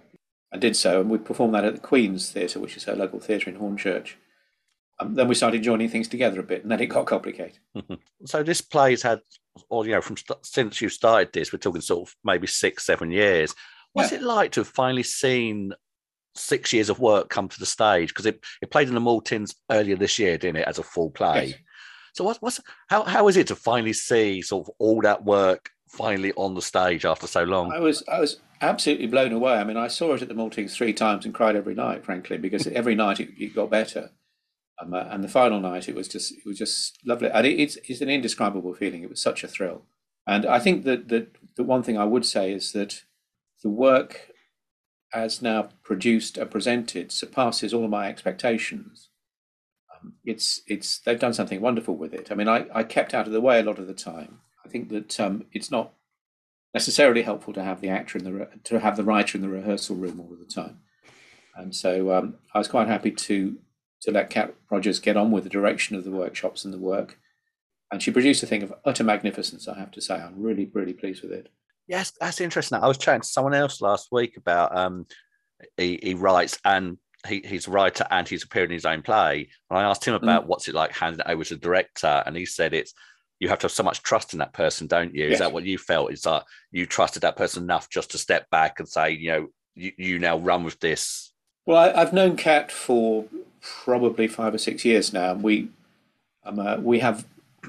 I 0.53 0.57
did 0.57 0.75
so, 0.75 1.01
and 1.01 1.09
we 1.09 1.17
performed 1.17 1.55
that 1.55 1.65
at 1.65 1.75
the 1.75 1.81
Queen's 1.81 2.29
Theatre, 2.29 2.59
which 2.59 2.75
is 2.75 2.83
her 2.83 2.95
local 2.95 3.19
theatre 3.19 3.49
in 3.49 3.57
Hornchurch. 3.57 4.13
Um, 4.99 5.15
then 5.15 5.27
we 5.27 5.35
started 5.35 5.63
joining 5.63 5.89
things 5.89 6.07
together 6.07 6.39
a 6.39 6.43
bit, 6.43 6.63
and 6.63 6.71
then 6.71 6.81
it 6.81 6.87
got 6.87 7.05
complicated. 7.05 7.59
so 8.25 8.43
this 8.43 8.61
play's 8.61 9.01
had, 9.01 9.21
or 9.69 9.85
you 9.85 9.91
know, 9.91 10.01
from 10.01 10.17
st- 10.17 10.45
since 10.45 10.81
you 10.81 10.89
started 10.89 11.31
this, 11.33 11.51
we're 11.51 11.59
talking 11.59 11.81
sort 11.81 12.07
of 12.07 12.15
maybe 12.23 12.47
six, 12.47 12.85
seven 12.85 13.11
years. 13.11 13.55
What's 13.93 14.11
yeah. 14.11 14.19
it 14.19 14.23
like 14.23 14.51
to 14.53 14.61
have 14.61 14.67
finally 14.67 15.03
seen 15.03 15.73
six 16.35 16.71
years 16.71 16.89
of 16.89 16.99
work 16.99 17.29
come 17.29 17.49
to 17.49 17.59
the 17.59 17.65
stage? 17.65 18.09
Because 18.09 18.25
it, 18.25 18.43
it 18.61 18.71
played 18.71 18.89
in 18.89 18.93
the 18.93 19.01
Maltings 19.01 19.55
earlier 19.71 19.95
this 19.95 20.19
year, 20.19 20.37
didn't 20.37 20.61
it, 20.61 20.67
as 20.67 20.79
a 20.79 20.83
full 20.83 21.09
play? 21.09 21.47
Yes. 21.47 21.55
So 22.13 22.25
what's 22.25 22.41
what's 22.41 22.59
how 22.87 23.03
how 23.03 23.27
is 23.29 23.37
it 23.37 23.47
to 23.47 23.55
finally 23.55 23.93
see 23.93 24.41
sort 24.41 24.67
of 24.67 24.73
all 24.79 25.01
that 25.01 25.23
work 25.23 25.69
finally 25.91 26.31
on 26.33 26.55
the 26.55 26.61
stage 26.61 27.05
after 27.05 27.27
so 27.27 27.43
long? 27.43 27.71
I 27.71 27.79
was 27.79 28.03
I 28.07 28.19
was 28.19 28.39
absolutely 28.61 29.07
blown 29.07 29.33
away. 29.33 29.53
I 29.53 29.63
mean, 29.63 29.77
I 29.77 29.87
saw 29.87 30.13
it 30.13 30.21
at 30.21 30.27
the 30.27 30.33
Maltings 30.33 30.73
three 30.73 30.93
times 30.93 31.25
and 31.25 31.33
cried 31.33 31.55
every 31.55 31.75
night, 31.75 32.05
frankly, 32.05 32.37
because 32.37 32.67
every 32.67 32.95
night 32.95 33.19
it, 33.19 33.29
it 33.37 33.55
got 33.55 33.69
better. 33.69 34.11
Um, 34.81 34.93
uh, 34.93 35.03
and 35.09 35.23
the 35.23 35.27
final 35.27 35.59
night, 35.59 35.89
it 35.89 35.95
was 35.95 36.07
just 36.07 36.31
it 36.31 36.45
was 36.45 36.57
just 36.57 36.97
lovely, 37.05 37.29
and 37.29 37.45
it, 37.45 37.59
it's 37.59 37.77
it's 37.87 38.01
an 38.01 38.09
indescribable 38.09 38.73
feeling. 38.73 39.03
It 39.03 39.09
was 39.09 39.21
such 39.21 39.43
a 39.43 39.47
thrill, 39.47 39.83
and 40.25 40.45
I 40.45 40.59
think 40.59 40.85
that 40.85 41.09
that 41.09 41.35
the 41.55 41.63
one 41.63 41.83
thing 41.83 41.97
I 41.97 42.05
would 42.05 42.25
say 42.25 42.51
is 42.51 42.71
that 42.71 43.03
the 43.63 43.69
work, 43.69 44.31
as 45.13 45.41
now 45.41 45.69
produced 45.83 46.37
and 46.37 46.49
presented, 46.49 47.11
surpasses 47.11 47.73
all 47.73 47.83
of 47.83 47.91
my 47.91 48.07
expectations. 48.07 49.09
Um, 49.93 50.13
it's 50.25 50.61
it's 50.65 50.99
they've 50.99 51.19
done 51.19 51.33
something 51.33 51.61
wonderful 51.61 51.95
with 51.95 52.13
it. 52.13 52.31
I 52.31 52.35
mean, 52.35 52.47
I, 52.47 52.65
I 52.73 52.83
kept 52.83 53.13
out 53.13 53.27
of 53.27 53.33
the 53.33 53.41
way 53.41 53.59
a 53.59 53.63
lot 53.63 53.77
of 53.77 53.87
the 53.87 53.93
time. 53.93 54.39
I 54.71 54.79
think 54.79 54.89
that 54.89 55.19
um, 55.19 55.43
it's 55.51 55.69
not 55.69 55.91
necessarily 56.73 57.23
helpful 57.23 57.51
to 57.51 57.63
have 57.63 57.81
the 57.81 57.89
actor 57.89 58.17
in 58.17 58.23
the 58.23 58.47
to 58.63 58.79
have 58.79 58.95
the 58.95 59.03
writer 59.03 59.37
in 59.37 59.41
the 59.41 59.49
rehearsal 59.49 59.97
room 59.97 60.21
all 60.21 60.31
of 60.31 60.39
the 60.39 60.45
time, 60.45 60.79
and 61.57 61.75
so 61.75 62.13
um, 62.13 62.35
I 62.55 62.57
was 62.57 62.69
quite 62.69 62.87
happy 62.87 63.11
to 63.11 63.57
to 64.03 64.11
let 64.11 64.29
Cat 64.29 64.55
Rogers 64.69 64.99
get 64.99 65.17
on 65.17 65.29
with 65.29 65.43
the 65.43 65.49
direction 65.49 65.97
of 65.97 66.05
the 66.05 66.11
workshops 66.11 66.63
and 66.63 66.73
the 66.73 66.77
work. 66.77 67.19
And 67.91 68.01
she 68.01 68.11
produced 68.11 68.43
a 68.43 68.47
thing 68.47 68.63
of 68.63 68.73
utter 68.85 69.03
magnificence, 69.03 69.67
I 69.67 69.77
have 69.77 69.91
to 69.91 70.01
say. 70.01 70.15
I'm 70.15 70.41
really, 70.41 70.71
really 70.73 70.93
pleased 70.93 71.21
with 71.21 71.33
it. 71.33 71.49
Yes, 71.87 72.13
that's 72.21 72.39
interesting. 72.39 72.79
I 72.79 72.87
was 72.87 72.97
chatting 72.97 73.21
to 73.21 73.27
someone 73.27 73.53
else 73.53 73.81
last 73.81 74.07
week 74.13 74.37
about 74.37 74.75
um, 74.75 75.05
he, 75.75 75.99
he 76.01 76.13
writes 76.13 76.57
and 76.63 76.97
he, 77.27 77.43
he's 77.45 77.67
a 77.67 77.71
writer 77.71 78.07
and 78.09 78.27
he's 78.27 78.45
appeared 78.45 78.69
in 78.69 78.75
his 78.75 78.85
own 78.85 79.01
play. 79.01 79.49
And 79.69 79.77
I 79.77 79.83
asked 79.83 80.05
him 80.05 80.13
mm. 80.13 80.23
about 80.23 80.45
mm. 80.45 80.47
what's 80.47 80.69
it 80.69 80.73
like 80.73 80.93
handing 80.93 81.19
it 81.19 81.29
over 81.29 81.43
to 81.43 81.55
the 81.55 81.61
director, 81.61 82.23
and 82.25 82.35
he 82.35 82.45
said 82.45 82.73
it's 82.73 82.93
you 83.41 83.49
have 83.49 83.57
to 83.57 83.65
have 83.65 83.71
so 83.71 83.81
much 83.81 84.03
trust 84.03 84.33
in 84.33 84.39
that 84.39 84.53
person, 84.53 84.85
don't 84.85 85.15
you? 85.15 85.25
Is 85.25 85.39
that 85.39 85.51
what 85.51 85.65
you 85.65 85.79
felt? 85.79 86.13
Is 86.13 86.21
that 86.21 86.45
you 86.71 86.85
trusted 86.85 87.23
that 87.23 87.35
person 87.35 87.63
enough 87.63 87.89
just 87.89 88.11
to 88.11 88.19
step 88.19 88.47
back 88.51 88.79
and 88.79 88.87
say, 88.87 89.13
you 89.13 89.31
know, 89.31 89.47
you, 89.73 89.91
you 89.97 90.19
now 90.19 90.37
run 90.37 90.63
with 90.63 90.79
this? 90.79 91.33
Well, 91.65 91.77
I, 91.77 91.99
have 91.99 92.13
known 92.13 92.37
Cat 92.37 92.71
for 92.71 93.25
probably 93.59 94.27
five 94.27 94.53
or 94.53 94.59
six 94.59 94.85
years 94.85 95.11
now, 95.11 95.31
and 95.31 95.41
we 95.41 95.69
um, 96.45 96.59
uh, 96.59 96.77
we 96.77 96.99
have 96.99 97.25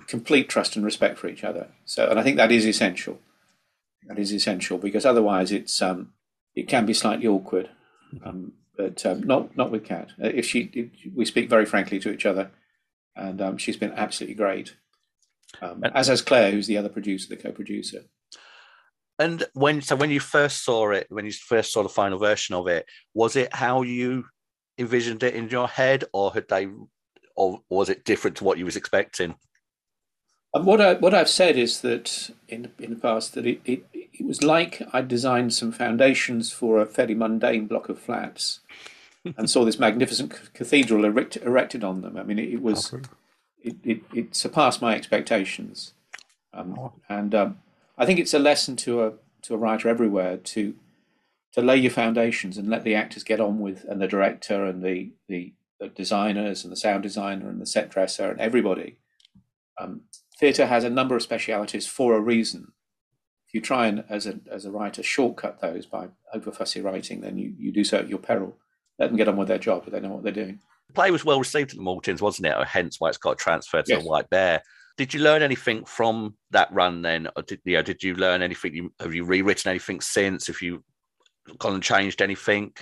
complete 0.06 0.50
trust 0.50 0.76
and 0.76 0.84
respect 0.84 1.18
for 1.18 1.28
each 1.28 1.42
other. 1.42 1.68
So, 1.86 2.06
and 2.06 2.20
I 2.20 2.22
think 2.22 2.36
that 2.36 2.52
is 2.52 2.66
essential. 2.66 3.18
That 4.08 4.18
is 4.18 4.30
essential 4.30 4.76
because 4.76 5.06
otherwise, 5.06 5.50
it's 5.50 5.80
um, 5.80 6.12
it 6.54 6.68
can 6.68 6.84
be 6.84 6.92
slightly 6.94 7.26
awkward. 7.26 7.70
Um, 8.22 8.52
but 8.76 9.06
um, 9.06 9.22
not 9.22 9.56
not 9.56 9.70
with 9.70 9.86
Kat. 9.86 10.10
Uh, 10.22 10.28
if 10.34 10.44
she, 10.44 10.70
if 10.74 10.88
we 11.14 11.24
speak 11.24 11.48
very 11.48 11.64
frankly 11.64 11.98
to 12.00 12.12
each 12.12 12.26
other, 12.26 12.50
and 13.16 13.40
um, 13.40 13.56
she's 13.56 13.78
been 13.78 13.92
absolutely 13.92 14.34
great. 14.34 14.74
Um, 15.61 15.85
as 15.94 16.09
has 16.09 16.23
Claire, 16.23 16.50
who's 16.50 16.66
the 16.66 16.78
other 16.78 16.88
producer, 16.88 17.28
the 17.28 17.37
co-producer. 17.37 18.04
And 19.18 19.44
when 19.52 19.82
so 19.82 19.94
when 19.94 20.11
you 20.11 20.21
first 20.21 20.64
saw 20.64 20.90
it, 20.90 21.06
when 21.11 21.26
you 21.26 21.32
first 21.32 21.73
saw 21.73 21.82
the 21.82 21.88
final 21.88 22.18
version 22.18 22.54
of 22.54 22.66
it, 22.66 22.87
was 23.14 23.37
it 23.37 23.54
how 23.54 23.82
you 23.82 24.25
envisioned 24.78 25.23
it 25.23 25.35
in 25.35 25.49
your 25.49 25.68
head, 25.68 26.04
or 26.12 26.32
had 26.32 26.49
they, 26.49 26.66
or 27.37 27.61
was 27.68 27.88
it 27.88 28.04
different 28.04 28.38
to 28.38 28.44
what 28.44 28.59
you 28.59 28.64
was 28.64 28.76
expecting? 28.76 29.35
And 30.54 30.66
what 30.66 30.80
I 30.80 30.94
what 30.94 31.14
I've 31.14 31.28
said 31.28 31.56
is 31.56 31.82
that 31.82 32.30
in 32.49 32.73
in 32.78 32.90
the 32.90 33.00
past 33.00 33.35
that 33.35 33.47
it, 33.47 33.61
it, 33.64 33.85
it 33.92 34.26
was 34.26 34.42
like 34.42 34.82
I 34.92 35.02
designed 35.02 35.54
some 35.54 35.73
foundations 35.73 36.50
for 36.50 36.80
a 36.80 36.87
fairly 36.87 37.14
mundane 37.14 37.66
block 37.66 37.88
of 37.88 37.99
flats, 37.99 38.61
and 39.25 39.49
saw 39.49 39.64
this 39.64 39.78
magnificent 39.78 40.52
cathedral 40.52 41.04
erect, 41.04 41.37
erected 41.37 41.85
on 41.85 42.00
them. 42.00 42.16
I 42.16 42.23
mean, 42.23 42.38
it, 42.38 42.49
it 42.54 42.62
was 42.62 42.92
it, 43.62 43.76
it, 43.85 44.02
it 44.14 44.35
surpassed 44.35 44.83
my 44.83 44.95
expectations, 44.95 45.95
um, 46.52 46.78
oh. 46.78 46.92
and 47.09 47.35
um, 47.35 47.59
I 47.97 48.07
think 48.07 48.19
it's 48.19 48.35
a 48.35 48.38
lesson 48.38 48.76
to 48.76 49.04
a 49.04 49.12
to 49.42 49.54
a 49.54 49.59
writer 49.59 49.88
everywhere 49.88 50.37
to 50.37 50.75
to 51.52 51.61
lay 51.61 51.76
your 51.76 51.90
foundations 51.90 52.57
and 52.57 52.69
let 52.69 52.85
the 52.85 52.95
actors 52.95 53.25
get 53.25 53.40
on 53.40 53.61
with 53.61 53.85
and 53.85 54.00
the 54.00 54.09
director 54.09 54.64
and 54.64 54.83
the 54.83 55.12
the, 55.28 55.52
the 55.78 55.88
designers 55.88 56.64
and 56.64 56.73
the 56.73 56.76
sound 56.76 57.02
designer 57.02 57.49
and 57.49 57.61
the 57.61 57.66
set 57.66 57.90
dresser 57.90 58.31
and 58.31 58.40
everybody. 58.40 58.97
Um, 59.78 60.02
theatre 60.38 60.66
has 60.66 60.85
a 60.85 60.90
number 60.90 61.16
of 61.16 61.23
specialities 61.23 61.87
for 61.87 62.14
a 62.14 62.21
reason. 62.21 62.73
If 63.47 63.54
you 63.54 63.61
try 63.61 63.87
and, 63.87 64.04
as 64.09 64.26
a, 64.26 64.40
as 64.50 64.64
a 64.64 64.71
writer, 64.71 65.02
shortcut 65.02 65.61
those 65.61 65.87
by 65.87 66.09
over 66.33 66.50
fussy 66.50 66.81
writing, 66.81 67.21
then 67.21 67.38
you, 67.38 67.54
you 67.59 67.71
do 67.71 67.85
so 67.85 67.99
at 67.99 68.09
your 68.09 68.19
peril. 68.19 68.57
Let 68.99 69.09
them 69.09 69.16
get 69.16 69.28
on 69.28 69.37
with 69.37 69.49
their 69.49 69.59
job, 69.59 69.85
but 69.85 69.92
they 69.92 70.00
know 70.00 70.11
what 70.11 70.23
they're 70.23 70.33
doing. 70.33 70.61
Play 70.94 71.11
was 71.11 71.25
well 71.25 71.38
received 71.38 71.72
at 71.72 71.76
the 71.76 71.82
Maltings, 71.82 72.20
wasn't 72.20 72.46
it? 72.46 72.56
Or 72.56 72.64
Hence 72.64 72.96
why 72.99 73.08
it's 73.08 73.18
got 73.18 73.38
transferred 73.38 73.87
to 73.87 73.94
yes. 73.94 74.02
the 74.02 74.08
White 74.08 74.30
Bear. 74.30 74.62
Did 74.96 75.14
you 75.14 75.20
learn 75.20 75.42
anything 75.42 75.84
from 75.84 76.37
that 76.50 76.72
run 76.72 77.02
then? 77.02 77.28
Or 77.34 77.42
did, 77.42 77.61
you 77.64 77.76
know, 77.76 77.82
did 77.82 78.02
you 78.02 78.14
learn 78.14 78.42
anything? 78.42 78.75
You, 78.75 78.92
have 79.00 79.14
you 79.14 79.25
rewritten 79.25 79.70
anything 79.70 80.00
since? 80.00 80.46
Have 80.49 80.61
you 80.61 80.84
gone 81.58 81.75
and 81.75 81.82
changed 81.82 82.20
anything? 82.20 82.72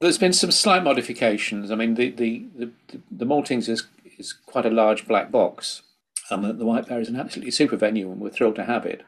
There's 0.00 0.18
been 0.18 0.32
some 0.32 0.50
slight 0.50 0.82
modifications. 0.82 1.70
I 1.70 1.76
mean, 1.76 1.94
the 1.94 2.10
the 2.10 2.46
the, 2.56 2.70
the 3.10 3.24
Maltings 3.24 3.68
is 3.68 3.86
is 4.18 4.32
quite 4.32 4.66
a 4.66 4.70
large 4.70 5.06
black 5.06 5.30
box, 5.30 5.82
and 6.30 6.58
the 6.58 6.64
White 6.64 6.88
Bear 6.88 7.00
is 7.00 7.08
an 7.08 7.16
absolutely 7.16 7.52
super 7.52 7.76
venue, 7.76 8.10
and 8.10 8.20
we're 8.20 8.30
thrilled 8.30 8.56
to 8.56 8.64
have 8.64 8.84
it. 8.84 9.04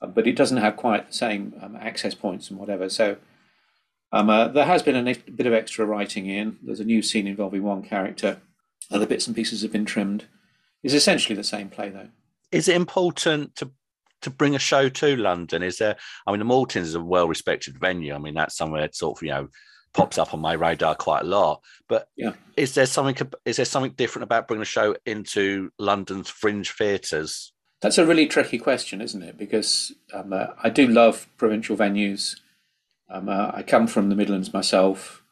Uh, 0.00 0.06
but 0.06 0.28
it 0.28 0.36
doesn't 0.36 0.58
have 0.58 0.76
quite 0.76 1.08
the 1.08 1.12
same 1.12 1.54
um, 1.60 1.76
access 1.76 2.14
points 2.14 2.50
and 2.50 2.58
whatever. 2.58 2.88
So 2.88 3.16
um, 4.12 4.30
uh, 4.30 4.48
there 4.48 4.64
has 4.64 4.82
been 4.82 4.96
a, 4.96 5.14
bit 5.14 5.46
of 5.46 5.52
extra 5.52 5.84
writing 5.84 6.26
in. 6.26 6.56
There's 6.62 6.80
a 6.80 6.84
new 6.84 7.02
scene 7.02 7.26
involving 7.26 7.62
one 7.62 7.82
character. 7.82 8.40
Other 8.90 9.06
bits 9.06 9.26
and 9.26 9.36
pieces 9.36 9.62
have 9.62 9.72
been 9.72 9.84
trimmed. 9.84 10.24
It's 10.82 10.94
essentially 10.94 11.36
the 11.36 11.44
same 11.44 11.68
play, 11.68 11.90
though. 11.90 12.08
Is 12.50 12.68
it 12.68 12.76
important 12.76 13.56
to 13.56 13.70
to 14.22 14.30
bring 14.30 14.56
a 14.56 14.58
show 14.58 14.88
to 14.88 15.16
London? 15.16 15.62
Is 15.62 15.78
there? 15.78 15.96
I 16.26 16.30
mean, 16.30 16.40
the 16.40 16.46
Maltings 16.46 16.82
is 16.82 16.94
a 16.94 17.00
well 17.00 17.28
respected 17.28 17.78
venue. 17.78 18.14
I 18.14 18.18
mean, 18.18 18.34
that's 18.34 18.56
somewhere 18.56 18.80
that 18.80 18.96
sort 18.96 19.18
of 19.18 19.22
you 19.22 19.30
know 19.30 19.48
pops 19.92 20.18
up 20.18 20.32
on 20.34 20.40
my 20.40 20.52
radar 20.52 20.94
quite 20.94 21.22
a 21.22 21.26
lot. 21.26 21.62
But 21.88 22.08
yeah. 22.16 22.32
is 22.56 22.74
there 22.74 22.86
something 22.86 23.16
is 23.44 23.56
there 23.56 23.64
something 23.64 23.92
different 23.92 24.24
about 24.24 24.48
bringing 24.48 24.62
a 24.62 24.66
show 24.66 24.96
into 25.04 25.70
London's 25.78 26.28
fringe 26.28 26.70
theatres? 26.70 27.52
That's 27.80 27.98
a 27.98 28.06
really 28.06 28.26
tricky 28.26 28.58
question, 28.58 29.00
isn't 29.00 29.22
it? 29.22 29.38
Because 29.38 29.92
um, 30.12 30.32
uh, 30.32 30.48
I 30.62 30.70
do 30.70 30.88
love 30.88 31.28
provincial 31.36 31.76
venues. 31.76 32.36
Um, 33.10 33.28
uh, 33.28 33.50
I 33.54 33.62
come 33.62 33.86
from 33.86 34.08
the 34.08 34.16
Midlands 34.16 34.52
myself. 34.52 35.22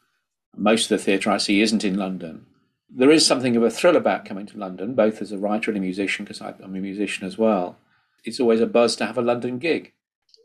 Most 0.55 0.89
of 0.89 0.97
the 0.97 1.03
theatre 1.03 1.29
I 1.29 1.37
see 1.37 1.61
isn't 1.61 1.83
in 1.83 1.97
London. 1.97 2.45
There 2.89 3.11
is 3.11 3.25
something 3.25 3.55
of 3.55 3.63
a 3.63 3.69
thrill 3.69 3.95
about 3.95 4.25
coming 4.25 4.45
to 4.47 4.57
London, 4.57 4.95
both 4.95 5.21
as 5.21 5.31
a 5.31 5.37
writer 5.37 5.71
and 5.71 5.77
a 5.77 5.81
musician, 5.81 6.25
because 6.25 6.41
I'm 6.41 6.55
a 6.63 6.67
musician 6.67 7.27
as 7.27 7.37
well. 7.37 7.77
It's 8.23 8.39
always 8.39 8.61
a 8.61 8.65
buzz 8.65 8.95
to 8.95 9.05
have 9.05 9.17
a 9.17 9.21
London 9.21 9.59
gig. 9.59 9.93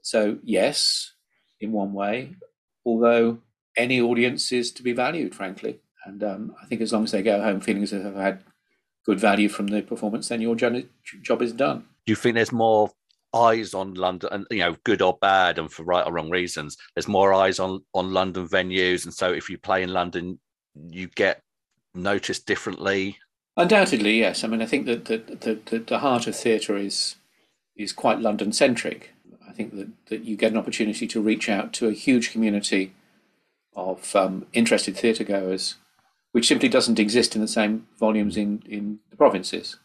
So, 0.02 0.38
yes, 0.42 1.12
in 1.60 1.72
one 1.72 1.92
way, 1.92 2.34
although 2.84 3.38
any 3.76 4.00
audience 4.00 4.52
is 4.52 4.72
to 4.72 4.82
be 4.82 4.92
valued, 4.92 5.34
frankly. 5.34 5.80
And 6.04 6.22
um, 6.22 6.56
I 6.60 6.66
think 6.66 6.80
as 6.80 6.92
long 6.92 7.04
as 7.04 7.12
they 7.12 7.22
go 7.22 7.40
home 7.40 7.60
feeling 7.60 7.84
as 7.84 7.92
if 7.92 8.02
they've 8.02 8.14
had 8.14 8.42
good 9.06 9.20
value 9.20 9.48
from 9.48 9.68
the 9.68 9.82
performance, 9.82 10.28
then 10.28 10.40
your 10.40 10.56
job 10.56 11.42
is 11.42 11.52
done. 11.52 11.84
Do 12.06 12.12
you 12.12 12.16
think 12.16 12.34
there's 12.34 12.52
more 12.52 12.90
eyes 13.34 13.74
on 13.74 13.94
London, 13.94 14.28
and 14.32 14.46
you 14.50 14.58
know, 14.58 14.76
good 14.84 15.02
or 15.02 15.18
bad, 15.20 15.58
and 15.58 15.70
for 15.70 15.84
right 15.84 16.06
or 16.06 16.12
wrong 16.12 16.30
reasons? 16.30 16.76
There's 16.94 17.08
more 17.08 17.32
eyes 17.32 17.58
on 17.58 17.80
on 17.94 18.12
London 18.12 18.48
venues, 18.48 19.04
and 19.04 19.14
so 19.14 19.32
if 19.32 19.48
you 19.48 19.58
play 19.58 19.82
in 19.82 19.92
London, 19.92 20.38
you 20.74 21.08
get 21.08 21.42
noticed 21.94 22.46
differently. 22.46 23.18
Undoubtedly, 23.56 24.18
yes. 24.18 24.44
I 24.44 24.48
mean, 24.48 24.62
I 24.62 24.66
think 24.66 24.86
that 24.86 25.06
the 25.06 25.18
the, 25.18 25.60
the, 25.66 25.78
the 25.78 25.98
heart 25.98 26.26
of 26.26 26.36
theatre 26.36 26.76
is 26.76 27.16
is 27.76 27.92
quite 27.92 28.20
London 28.20 28.52
centric. 28.52 29.12
I 29.48 29.52
think 29.52 29.76
that, 29.76 29.88
that 30.06 30.24
you 30.24 30.36
get 30.36 30.52
an 30.52 30.58
opportunity 30.58 31.06
to 31.06 31.20
reach 31.20 31.48
out 31.48 31.72
to 31.74 31.88
a 31.88 31.92
huge 31.92 32.32
community 32.32 32.94
of 33.74 34.14
um, 34.16 34.46
interested 34.52 34.96
theatre 34.96 35.24
goers, 35.24 35.76
which 36.32 36.48
simply 36.48 36.68
doesn't 36.68 36.98
exist 36.98 37.34
in 37.34 37.42
the 37.42 37.48
same 37.48 37.86
volumes 37.98 38.36
in, 38.36 38.62
in 38.66 39.00
the 39.10 39.16
provinces. 39.16 39.76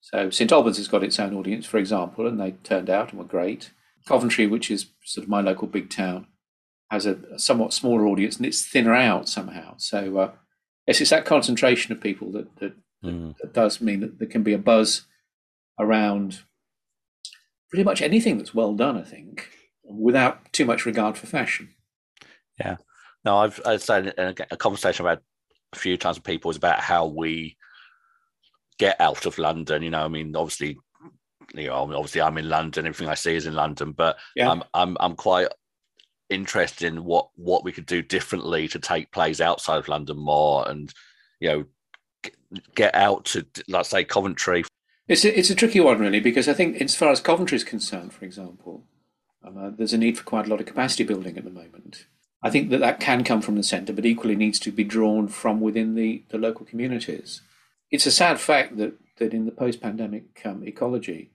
So 0.00 0.30
St 0.30 0.52
Albans 0.52 0.78
has 0.78 0.88
got 0.88 1.04
its 1.04 1.18
own 1.18 1.34
audience, 1.34 1.66
for 1.66 1.78
example, 1.78 2.26
and 2.26 2.40
they 2.40 2.52
turned 2.62 2.88
out 2.88 3.10
and 3.10 3.18
were 3.18 3.24
great. 3.24 3.72
Coventry, 4.06 4.46
which 4.46 4.70
is 4.70 4.86
sort 5.04 5.24
of 5.24 5.28
my 5.28 5.40
local 5.40 5.68
big 5.68 5.90
town, 5.90 6.26
has 6.90 7.04
a, 7.04 7.18
a 7.34 7.38
somewhat 7.38 7.74
smaller 7.74 8.06
audience 8.06 8.38
and 8.38 8.46
it's 8.46 8.66
thinner 8.66 8.94
out 8.94 9.28
somehow. 9.28 9.74
So 9.76 10.18
uh, 10.18 10.32
yes, 10.86 11.00
it's 11.00 11.10
that 11.10 11.26
concentration 11.26 11.92
of 11.92 12.00
people 12.00 12.32
that 12.32 12.56
that, 12.56 12.72
mm. 13.04 13.34
that 13.42 13.52
does 13.52 13.80
mean 13.80 14.00
that 14.00 14.18
there 14.18 14.28
can 14.28 14.42
be 14.42 14.54
a 14.54 14.58
buzz 14.58 15.02
around 15.78 16.40
pretty 17.68 17.84
much 17.84 18.00
anything 18.00 18.38
that's 18.38 18.54
well 18.54 18.74
done. 18.74 18.96
I 18.96 19.02
think, 19.02 19.50
without 19.84 20.52
too 20.52 20.64
much 20.64 20.86
regard 20.86 21.18
for 21.18 21.26
fashion. 21.26 21.74
Yeah, 22.58 22.76
no, 23.26 23.36
I've, 23.36 23.60
I've 23.66 23.82
said 23.82 24.14
a 24.16 24.56
conversation 24.56 25.04
about 25.04 25.20
a 25.74 25.78
few 25.78 25.98
times 25.98 26.16
with 26.16 26.24
people 26.24 26.50
is 26.50 26.56
about 26.56 26.80
how 26.80 27.06
we 27.06 27.57
get 28.78 29.00
out 29.00 29.26
of 29.26 29.38
London. 29.38 29.82
You 29.82 29.90
know, 29.90 30.04
I 30.04 30.08
mean, 30.08 30.34
obviously, 30.34 30.78
you 31.54 31.66
know, 31.66 31.74
obviously 31.74 32.20
I'm 32.20 32.38
in 32.38 32.48
London. 32.48 32.86
Everything 32.86 33.08
I 33.08 33.14
see 33.14 33.34
is 33.34 33.46
in 33.46 33.54
London, 33.54 33.92
but 33.92 34.18
yeah. 34.36 34.50
I'm 34.50 34.62
I'm 34.74 34.96
I'm 35.00 35.16
quite 35.16 35.48
interested 36.30 36.86
in 36.86 37.04
what 37.04 37.28
what 37.36 37.64
we 37.64 37.72
could 37.72 37.86
do 37.86 38.02
differently 38.02 38.68
to 38.68 38.78
take 38.78 39.12
plays 39.12 39.40
outside 39.40 39.78
of 39.78 39.88
London 39.88 40.18
more, 40.18 40.68
and 40.68 40.92
you 41.40 41.48
know, 41.48 41.64
get 42.74 42.94
out 42.94 43.24
to 43.26 43.46
let's 43.68 43.90
say 43.90 44.04
Coventry. 44.04 44.64
It's 45.06 45.24
a, 45.24 45.38
it's 45.38 45.50
a 45.50 45.54
tricky 45.54 45.80
one 45.80 45.98
really 45.98 46.20
because 46.20 46.48
I 46.48 46.52
think 46.52 46.80
as 46.82 46.94
far 46.94 47.10
as 47.10 47.20
Coventry 47.20 47.56
is 47.56 47.64
concerned, 47.64 48.12
for 48.12 48.24
example, 48.26 48.84
um, 49.42 49.56
uh, 49.56 49.70
there's 49.70 49.94
a 49.94 49.98
need 49.98 50.18
for 50.18 50.24
quite 50.24 50.46
a 50.46 50.50
lot 50.50 50.60
of 50.60 50.66
capacity 50.66 51.04
building 51.04 51.38
at 51.38 51.44
the 51.44 51.50
moment. 51.50 52.06
I 52.42 52.50
think 52.50 52.70
that 52.70 52.78
that 52.78 53.00
can 53.00 53.24
come 53.24 53.40
from 53.40 53.56
the 53.56 53.62
centre, 53.62 53.92
but 53.92 54.06
equally 54.06 54.36
needs 54.36 54.60
to 54.60 54.70
be 54.70 54.84
drawn 54.84 55.26
from 55.28 55.60
within 55.60 55.94
the, 55.94 56.24
the 56.28 56.38
local 56.38 56.64
communities. 56.64 57.40
It's 57.90 58.06
a 58.06 58.12
sad 58.12 58.38
fact 58.40 58.76
that, 58.76 58.94
that 59.18 59.32
in 59.32 59.46
the 59.46 59.52
post 59.52 59.80
pandemic 59.80 60.42
um, 60.44 60.62
ecology, 60.66 61.30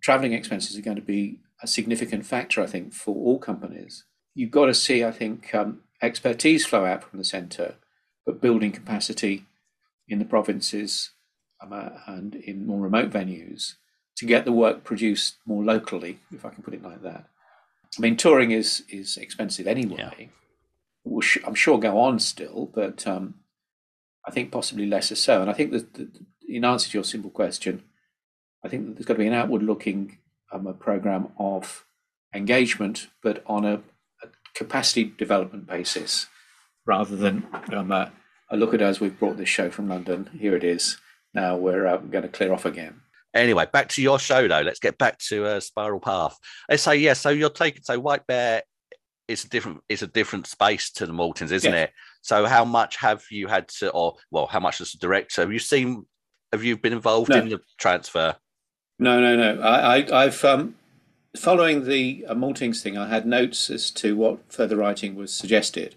travelling 0.00 0.32
expenses 0.32 0.76
are 0.76 0.82
going 0.82 0.96
to 0.96 1.02
be 1.02 1.40
a 1.62 1.66
significant 1.66 2.24
factor, 2.24 2.62
I 2.62 2.66
think, 2.66 2.92
for 2.92 3.14
all 3.14 3.38
companies. 3.38 4.04
You've 4.34 4.50
got 4.50 4.66
to 4.66 4.74
see, 4.74 5.04
I 5.04 5.10
think, 5.10 5.54
um, 5.54 5.80
expertise 6.00 6.64
flow 6.64 6.84
out 6.84 7.02
from 7.04 7.18
the 7.18 7.24
centre, 7.24 7.74
but 8.24 8.40
building 8.40 8.72
capacity 8.72 9.44
in 10.08 10.18
the 10.18 10.24
provinces 10.24 11.10
um, 11.60 11.72
uh, 11.72 11.90
and 12.06 12.34
in 12.34 12.66
more 12.66 12.80
remote 12.80 13.10
venues 13.10 13.74
to 14.16 14.26
get 14.26 14.44
the 14.44 14.52
work 14.52 14.84
produced 14.84 15.36
more 15.46 15.64
locally, 15.64 16.18
if 16.32 16.44
I 16.44 16.50
can 16.50 16.62
put 16.62 16.74
it 16.74 16.82
like 16.82 17.02
that. 17.02 17.26
I 17.96 18.00
mean, 18.00 18.16
touring 18.16 18.50
is 18.50 18.84
is 18.88 19.16
expensive 19.16 19.66
anyway. 19.66 20.14
Yeah. 20.18 20.26
Will 21.04 21.20
sh- 21.20 21.38
I'm 21.46 21.54
sure 21.54 21.78
go 21.78 21.98
on 21.98 22.18
still, 22.18 22.70
but 22.74 23.06
um, 23.06 23.34
I 24.28 24.30
think 24.30 24.52
possibly 24.52 24.84
lesser 24.84 25.16
so. 25.16 25.40
And 25.40 25.48
I 25.48 25.54
think 25.54 25.72
that, 25.72 25.94
that, 25.94 26.08
in 26.46 26.64
answer 26.64 26.90
to 26.90 26.98
your 26.98 27.04
simple 27.04 27.30
question, 27.30 27.82
I 28.62 28.68
think 28.68 28.84
that 28.86 28.92
there's 28.94 29.06
got 29.06 29.14
to 29.14 29.20
be 29.20 29.26
an 29.26 29.32
outward-looking 29.32 30.18
um, 30.52 30.66
a 30.66 30.74
program 30.74 31.28
of 31.38 31.86
engagement, 32.34 33.08
but 33.22 33.42
on 33.46 33.64
a, 33.64 33.76
a 34.22 34.28
capacity 34.54 35.04
development 35.16 35.66
basis, 35.66 36.26
rather 36.84 37.16
than 37.16 37.46
um, 37.72 37.90
a, 37.90 38.12
look 38.52 38.74
at 38.74 38.82
us. 38.82 39.00
We've 39.00 39.18
brought 39.18 39.38
this 39.38 39.48
show 39.48 39.70
from 39.70 39.88
London. 39.88 40.28
Here 40.38 40.54
it 40.54 40.64
is. 40.64 40.98
Now 41.32 41.56
we're 41.56 41.86
uh, 41.86 41.96
going 41.96 42.22
to 42.22 42.28
clear 42.28 42.52
off 42.52 42.66
again. 42.66 43.00
Anyway, 43.34 43.66
back 43.72 43.88
to 43.90 44.02
your 44.02 44.18
show 44.18 44.46
though. 44.46 44.60
Let's 44.60 44.80
get 44.80 44.98
back 44.98 45.18
to 45.28 45.44
uh, 45.44 45.60
Spiral 45.60 46.00
Path. 46.00 46.38
Say 46.76 46.96
yeah. 46.96 47.12
So 47.12 47.30
you're 47.30 47.50
taking 47.50 47.82
so 47.82 47.98
White 47.98 48.26
Bear 48.26 48.62
is 49.28 49.44
a 49.44 49.48
different 49.48 49.82
it's 49.88 50.02
a 50.02 50.06
different 50.06 50.46
space 50.46 50.90
to 50.92 51.06
the 51.06 51.12
Maltings, 51.12 51.52
isn't 51.52 51.74
it? 51.74 51.92
So 52.22 52.46
how 52.46 52.64
much 52.64 52.96
have 52.96 53.22
you 53.30 53.46
had 53.46 53.68
to, 53.68 53.90
or 53.90 54.16
well, 54.30 54.46
how 54.46 54.60
much 54.60 54.80
as 54.80 54.94
a 54.94 54.98
director 54.98 55.42
have 55.42 55.52
you 55.52 55.58
seen? 55.58 56.06
Have 56.52 56.64
you 56.64 56.76
been 56.78 56.94
involved 56.94 57.28
no. 57.28 57.36
in 57.36 57.48
the 57.50 57.60
transfer? 57.76 58.34
No, 58.98 59.20
no, 59.20 59.36
no. 59.36 59.62
I, 59.62 60.06
I 60.12 60.24
have 60.24 60.44
um, 60.44 60.74
following 61.36 61.84
the 61.84 62.24
uh, 62.26 62.34
Maltings 62.34 62.82
thing. 62.82 62.96
I 62.96 63.08
had 63.08 63.26
notes 63.26 63.70
as 63.70 63.90
to 63.92 64.16
what 64.16 64.52
further 64.52 64.76
writing 64.76 65.14
was 65.14 65.32
suggested. 65.32 65.94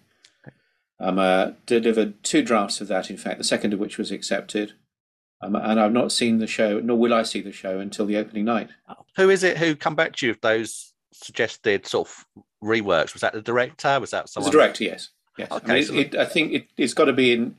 Um, 0.99 1.17
uh, 1.17 1.51
delivered 1.65 2.23
two 2.23 2.43
drafts 2.43 2.79
of 2.79 2.87
that, 2.89 3.09
in 3.09 3.17
fact, 3.17 3.39
the 3.39 3.43
second 3.43 3.73
of 3.73 3.79
which 3.79 3.97
was 3.97 4.11
accepted. 4.11 4.73
Um, 5.41 5.55
and 5.55 5.79
I've 5.79 5.93
not 5.93 6.11
seen 6.11 6.37
the 6.37 6.45
show, 6.45 6.79
nor 6.79 6.97
will 6.97 7.13
I 7.13 7.23
see 7.23 7.41
the 7.41 7.51
show 7.51 7.79
until 7.79 8.05
the 8.05 8.17
opening 8.17 8.45
night. 8.45 8.69
Who 9.15 9.31
is 9.31 9.43
it 9.43 9.57
who 9.57 9.75
come 9.75 9.95
back 9.95 10.15
to 10.17 10.27
you 10.27 10.33
with 10.33 10.41
those 10.41 10.93
suggested 11.11 11.87
sort 11.87 12.07
of 12.07 12.43
reworks? 12.63 13.13
Was 13.13 13.21
that 13.21 13.33
the 13.33 13.41
director? 13.41 13.99
Was 13.99 14.11
that 14.11 14.29
someone? 14.29 14.51
The 14.51 14.57
director, 14.57 14.83
yes. 14.83 15.09
Yes. 15.37 15.51
Okay, 15.51 15.71
I, 15.71 15.75
mean, 15.75 15.83
so- 15.85 15.93
it, 15.93 16.13
it, 16.13 16.15
I 16.19 16.25
think 16.25 16.53
it, 16.53 16.67
it's 16.77 16.93
got 16.93 17.05
to 17.05 17.13
be 17.13 17.33
in. 17.33 17.55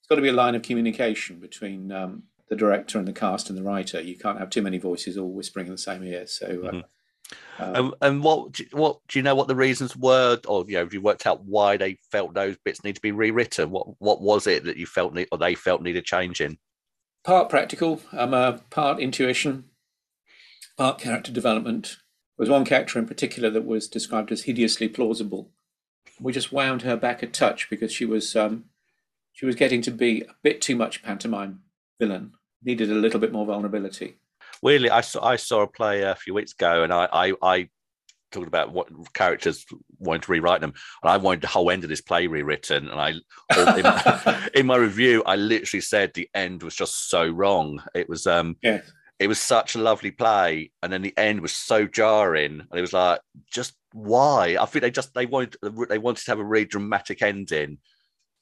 It's 0.00 0.08
got 0.08 0.16
to 0.16 0.22
be 0.22 0.28
a 0.28 0.32
line 0.32 0.54
of 0.54 0.62
communication 0.62 1.36
between 1.38 1.92
um, 1.92 2.24
the 2.48 2.56
director 2.56 2.98
and 2.98 3.06
the 3.06 3.12
cast 3.12 3.48
and 3.48 3.56
the 3.56 3.62
writer. 3.62 4.00
You 4.00 4.16
can't 4.16 4.38
have 4.38 4.50
too 4.50 4.62
many 4.62 4.78
voices 4.78 5.16
all 5.16 5.30
whispering 5.30 5.66
in 5.66 5.72
the 5.72 5.78
same 5.78 6.02
ear. 6.02 6.26
So, 6.26 6.46
uh, 6.46 6.70
Mhm. 6.72 6.84
um, 7.60 7.74
And, 7.76 7.94
and 8.02 8.24
what 8.24 8.52
do 8.52 8.64
what 8.72 8.98
do 9.08 9.18
you 9.18 9.22
know 9.22 9.34
what 9.36 9.46
the 9.48 9.54
reasons 9.54 9.96
were, 9.96 10.38
or 10.48 10.64
you 10.66 10.74
know, 10.74 10.80
have 10.80 10.92
you 10.92 11.00
worked 11.00 11.26
out 11.26 11.44
why 11.44 11.76
they 11.76 11.98
felt 12.10 12.34
those 12.34 12.56
bits 12.64 12.82
need 12.82 12.96
to 12.96 13.00
be 13.00 13.12
rewritten? 13.12 13.70
What 13.70 13.86
what 14.00 14.20
was 14.20 14.46
it 14.48 14.64
that 14.64 14.76
you 14.76 14.86
felt 14.86 15.14
need, 15.14 15.28
or 15.30 15.38
they 15.38 15.54
felt 15.54 15.82
needed 15.82 16.04
changing? 16.04 16.58
part 17.24 17.48
practical, 17.48 18.00
um, 18.14 18.34
uh, 18.34 18.58
part 18.70 18.98
intuition, 18.98 19.62
part 20.76 20.98
character 20.98 21.30
development. 21.30 21.98
There 22.36 22.44
was 22.44 22.50
one 22.50 22.64
character 22.64 22.98
in 22.98 23.06
particular 23.06 23.50
that 23.50 23.66
was 23.66 23.88
described 23.88 24.32
as 24.32 24.44
hideously 24.44 24.88
plausible. 24.88 25.50
We 26.20 26.32
just 26.32 26.52
wound 26.52 26.82
her 26.82 26.96
back 26.96 27.22
a 27.22 27.26
touch 27.26 27.68
because 27.68 27.92
she 27.92 28.04
was 28.04 28.34
um, 28.34 28.64
she 29.32 29.46
was 29.46 29.54
getting 29.54 29.82
to 29.82 29.90
be 29.90 30.22
a 30.22 30.34
bit 30.42 30.60
too 30.60 30.76
much 30.76 31.02
pantomime 31.02 31.60
villain. 31.98 32.32
Needed 32.64 32.90
a 32.90 32.94
little 32.94 33.20
bit 33.20 33.32
more 33.32 33.46
vulnerability. 33.46 34.16
Weirdly, 34.62 34.90
I 34.90 35.00
saw 35.00 35.24
I 35.24 35.36
saw 35.36 35.62
a 35.62 35.66
play 35.66 36.02
a 36.02 36.14
few 36.14 36.34
weeks 36.34 36.52
ago, 36.52 36.84
and 36.84 36.92
I 36.92 37.08
I, 37.12 37.32
I 37.42 37.68
talked 38.30 38.48
about 38.48 38.72
what 38.72 38.88
characters 39.14 39.66
wanted 39.98 40.22
to 40.22 40.32
rewrite 40.32 40.60
them, 40.60 40.72
and 41.02 41.10
I 41.10 41.16
wanted 41.16 41.42
the 41.42 41.48
whole 41.48 41.70
end 41.70 41.84
of 41.84 41.90
this 41.90 42.00
play 42.00 42.26
rewritten. 42.26 42.88
And 42.88 43.00
I 43.00 43.10
in, 43.76 44.50
in 44.60 44.66
my 44.66 44.76
review, 44.76 45.22
I 45.26 45.36
literally 45.36 45.80
said 45.80 46.12
the 46.14 46.28
end 46.34 46.62
was 46.62 46.74
just 46.74 47.10
so 47.10 47.28
wrong. 47.28 47.82
It 47.94 48.08
was 48.08 48.26
um 48.26 48.56
Yeah. 48.62 48.80
It 49.22 49.28
was 49.28 49.40
such 49.40 49.74
a 49.74 49.78
lovely 49.80 50.10
play, 50.10 50.72
and 50.82 50.92
then 50.92 51.02
the 51.02 51.16
end 51.16 51.40
was 51.40 51.52
so 51.52 51.86
jarring, 51.86 52.60
and 52.60 52.78
it 52.78 52.80
was 52.80 52.92
like, 52.92 53.20
just 53.50 53.74
why? 53.92 54.56
I 54.60 54.66
think 54.66 54.82
they 54.82 54.90
just 54.90 55.14
they 55.14 55.26
wanted 55.26 55.56
they 55.88 55.98
wanted 55.98 56.24
to 56.24 56.30
have 56.32 56.40
a 56.40 56.44
really 56.44 56.64
dramatic 56.64 57.22
ending, 57.22 57.78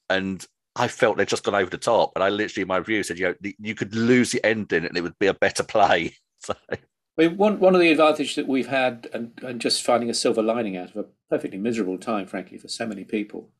and 0.09 0.43
I 0.75 0.87
felt 0.87 1.17
they'd 1.17 1.27
just 1.27 1.43
gone 1.43 1.53
over 1.53 1.69
the 1.69 1.77
top. 1.77 2.13
And 2.15 2.23
I 2.23 2.29
literally 2.29 2.63
in 2.63 2.67
my 2.67 2.77
review 2.77 3.03
said, 3.03 3.19
you 3.19 3.27
know, 3.27 3.51
you 3.59 3.75
could 3.75 3.93
lose 3.93 4.31
the 4.31 4.43
ending, 4.43 4.85
and 4.85 4.97
it 4.97 5.01
would 5.01 5.19
be 5.19 5.27
a 5.27 5.33
better 5.33 5.63
play. 5.63 6.15
So 6.43 6.55
I 6.71 6.77
mean, 7.17 7.37
one 7.37 7.59
one 7.59 7.75
of 7.75 7.81
the 7.81 7.91
advantages 7.91 8.33
that 8.33 8.47
we've 8.47 8.69
had, 8.69 9.07
and, 9.13 9.39
and 9.43 9.61
just 9.61 9.83
finding 9.83 10.09
a 10.09 10.13
silver 10.15 10.41
lining 10.41 10.75
out 10.75 10.89
of 10.89 10.95
a 10.95 11.05
perfectly 11.29 11.59
miserable 11.59 11.99
time, 11.99 12.25
frankly, 12.25 12.57
for 12.57 12.67
so 12.67 12.87
many 12.87 13.03
people. 13.03 13.51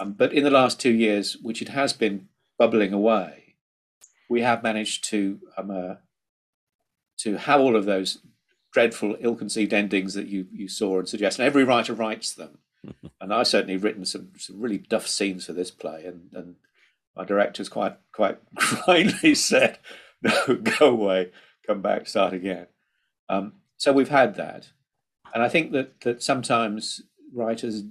Um, 0.00 0.12
but 0.12 0.32
in 0.32 0.44
the 0.44 0.50
last 0.50 0.78
two 0.78 0.92
years, 0.92 1.36
which 1.42 1.60
it 1.60 1.70
has 1.70 1.92
been 1.92 2.28
bubbling 2.56 2.92
away, 2.92 3.56
we 4.30 4.42
have 4.42 4.62
managed 4.62 5.02
to 5.10 5.40
um, 5.56 5.72
uh, 5.72 5.94
to 7.18 7.36
have 7.36 7.60
all 7.60 7.76
of 7.76 7.84
those 7.84 8.18
dreadful, 8.72 9.16
ill-conceived 9.20 9.72
endings 9.72 10.14
that 10.14 10.26
you 10.26 10.46
you 10.52 10.68
saw 10.68 10.98
and 10.98 11.08
suggest. 11.08 11.38
And 11.38 11.46
every 11.46 11.64
writer 11.64 11.94
writes 11.94 12.34
them, 12.34 12.58
and 13.20 13.32
I've 13.32 13.46
certainly 13.46 13.76
written 13.76 14.04
some 14.04 14.30
some 14.36 14.60
really 14.60 14.78
duff 14.78 15.06
scenes 15.06 15.46
for 15.46 15.52
this 15.52 15.70
play, 15.70 16.04
and 16.04 16.30
and 16.32 16.56
my 17.16 17.24
director's 17.24 17.68
quite 17.68 17.96
quite 18.12 18.38
rightly 18.88 19.34
said, 19.34 19.78
"No, 20.22 20.56
go 20.56 20.90
away, 20.90 21.30
come 21.66 21.80
back, 21.80 22.06
start 22.06 22.32
again." 22.32 22.66
Um, 23.28 23.54
so 23.76 23.92
we've 23.92 24.08
had 24.08 24.34
that, 24.36 24.70
and 25.32 25.42
I 25.42 25.48
think 25.48 25.72
that 25.72 26.00
that 26.02 26.22
sometimes 26.22 27.02
writers 27.32 27.84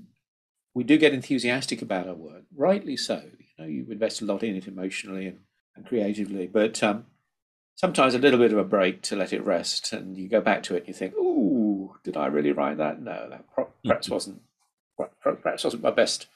we 0.74 0.84
do 0.84 0.98
get 0.98 1.13
enthusiastic 1.13 1.82
about 1.82 2.08
our 2.08 2.15
work, 2.15 2.44
rightly 2.56 2.97
so. 2.97 3.21
You 3.39 3.45
know, 3.60 3.65
you 3.65 3.86
invest 3.89 4.21
a 4.21 4.26
lot 4.26 4.43
in 4.43 4.56
it 4.56 4.67
emotionally 4.67 5.28
and, 5.28 5.39
and 5.76 5.86
creatively, 5.86 6.47
but 6.47 6.82
um, 6.82 7.06
sometimes 7.75 8.15
a 8.15 8.19
little 8.19 8.39
bit 8.39 8.51
of 8.51 8.57
a 8.57 8.63
break 8.63 9.01
to 9.03 9.15
let 9.15 9.33
it 9.33 9.45
rest, 9.45 9.93
and 9.93 10.17
you 10.17 10.27
go 10.27 10.41
back 10.41 10.63
to 10.63 10.75
it 10.75 10.79
and 10.79 10.88
you 10.88 10.93
think, 10.93 11.13
"Ooh, 11.15 11.95
did 12.03 12.17
I 12.17 12.27
really 12.27 12.51
write 12.51 12.77
that? 12.77 13.01
No, 13.01 13.29
that 13.29 13.45
perhaps 13.83 14.09
wasn't 14.09 14.41
perhaps 14.97 15.63
wasn't 15.63 15.83
my 15.83 15.91
best." 15.91 16.27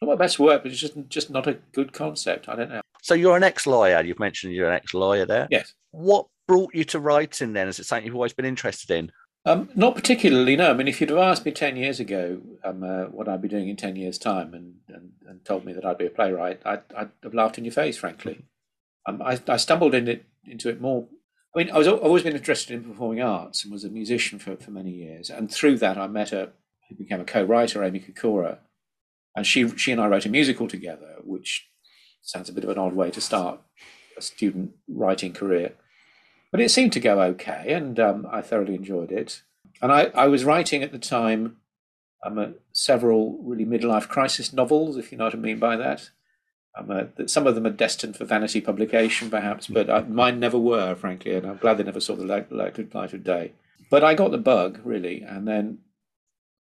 Not 0.00 0.08
my 0.08 0.16
best 0.16 0.38
work, 0.38 0.62
but 0.62 0.72
it's 0.72 0.80
just 0.80 0.94
just 1.08 1.30
not 1.30 1.46
a 1.46 1.54
good 1.72 1.92
concept. 1.92 2.48
I 2.48 2.56
don't 2.56 2.70
know. 2.70 2.80
So 3.02 3.14
you're 3.14 3.36
an 3.36 3.42
ex-lawyer. 3.42 4.02
You've 4.02 4.18
mentioned 4.18 4.54
you're 4.54 4.68
an 4.68 4.74
ex-lawyer 4.74 5.26
there. 5.26 5.46
Yes. 5.50 5.74
What 5.90 6.26
brought 6.48 6.74
you 6.74 6.84
to 6.84 6.98
writing 6.98 7.52
then? 7.52 7.68
Is 7.68 7.78
it 7.78 7.84
something 7.84 8.06
you've 8.06 8.14
always 8.14 8.32
been 8.32 8.46
interested 8.46 8.90
in? 8.90 9.12
Um, 9.46 9.68
not 9.74 9.94
particularly, 9.94 10.56
no. 10.56 10.70
I 10.70 10.72
mean, 10.72 10.88
if 10.88 11.00
you'd 11.00 11.10
have 11.10 11.18
asked 11.18 11.44
me 11.44 11.52
10 11.52 11.76
years 11.76 12.00
ago 12.00 12.40
um, 12.64 12.82
uh, 12.82 13.04
what 13.04 13.28
I'd 13.28 13.42
be 13.42 13.48
doing 13.48 13.68
in 13.68 13.76
10 13.76 13.96
years' 13.96 14.16
time 14.16 14.54
and, 14.54 14.76
and, 14.88 15.10
and 15.26 15.44
told 15.44 15.66
me 15.66 15.74
that 15.74 15.84
I'd 15.84 15.98
be 15.98 16.06
a 16.06 16.10
playwright, 16.10 16.62
I'd, 16.64 16.82
I'd 16.96 17.10
have 17.22 17.34
laughed 17.34 17.58
in 17.58 17.64
your 17.64 17.72
face, 17.72 17.98
frankly. 17.98 18.46
Um, 19.06 19.22
I, 19.22 19.40
I 19.48 19.56
stumbled 19.56 19.94
in 19.94 20.08
it, 20.08 20.24
into 20.46 20.68
it 20.68 20.80
more. 20.80 21.06
I 21.54 21.58
mean, 21.58 21.70
I 21.70 21.78
was, 21.78 21.86
I've 21.86 22.00
always 22.00 22.22
been 22.22 22.36
interested 22.36 22.74
in 22.74 22.84
performing 22.84 23.22
arts 23.22 23.64
and 23.64 23.72
was 23.72 23.84
a 23.84 23.88
musician 23.88 24.38
for, 24.38 24.56
for 24.56 24.70
many 24.70 24.90
years. 24.90 25.30
And 25.30 25.50
through 25.50 25.78
that, 25.78 25.96
I 25.98 26.06
met 26.06 26.32
a 26.32 26.50
who 26.88 26.96
became 26.96 27.20
a 27.20 27.24
co 27.24 27.44
writer, 27.44 27.82
Amy 27.82 28.00
Kokora. 28.00 28.58
And 29.36 29.46
she, 29.46 29.68
she 29.76 29.92
and 29.92 30.00
I 30.00 30.06
wrote 30.06 30.26
a 30.26 30.30
musical 30.30 30.68
together, 30.68 31.16
which 31.22 31.68
sounds 32.22 32.48
a 32.48 32.52
bit 32.52 32.64
of 32.64 32.70
an 32.70 32.78
odd 32.78 32.94
way 32.94 33.10
to 33.10 33.20
start 33.20 33.60
a 34.16 34.22
student 34.22 34.72
writing 34.88 35.32
career. 35.32 35.72
But 36.50 36.60
it 36.60 36.70
seemed 36.70 36.92
to 36.92 37.00
go 37.00 37.20
okay, 37.20 37.72
and 37.72 37.98
um, 37.98 38.28
I 38.30 38.40
thoroughly 38.40 38.76
enjoyed 38.76 39.10
it. 39.10 39.42
And 39.82 39.90
I, 39.90 40.04
I 40.14 40.28
was 40.28 40.44
writing 40.44 40.84
at 40.84 40.92
the 40.92 41.00
time 41.00 41.56
um, 42.24 42.54
several 42.72 43.42
really 43.42 43.66
midlife 43.66 44.08
crisis 44.08 44.52
novels, 44.52 44.96
if 44.96 45.10
you 45.10 45.18
know 45.18 45.24
what 45.24 45.34
I 45.34 45.38
mean 45.38 45.58
by 45.58 45.76
that. 45.76 46.10
Some 47.26 47.46
of 47.46 47.54
them 47.54 47.66
are 47.66 47.70
destined 47.70 48.16
for 48.16 48.24
vanity 48.24 48.60
publication, 48.60 49.30
perhaps, 49.30 49.68
but 49.68 49.88
I, 49.88 50.02
mine 50.02 50.40
never 50.40 50.58
were, 50.58 50.94
frankly, 50.94 51.34
and 51.34 51.46
I'm 51.46 51.58
glad 51.58 51.78
they 51.78 51.84
never 51.84 52.00
saw 52.00 52.16
the 52.16 52.24
light, 52.24 52.50
light, 52.50 52.94
light 52.94 53.12
of 53.12 53.22
day. 53.22 53.52
But 53.90 54.02
I 54.02 54.14
got 54.14 54.32
the 54.32 54.38
bug, 54.38 54.80
really, 54.82 55.22
and 55.22 55.46
then 55.46 55.78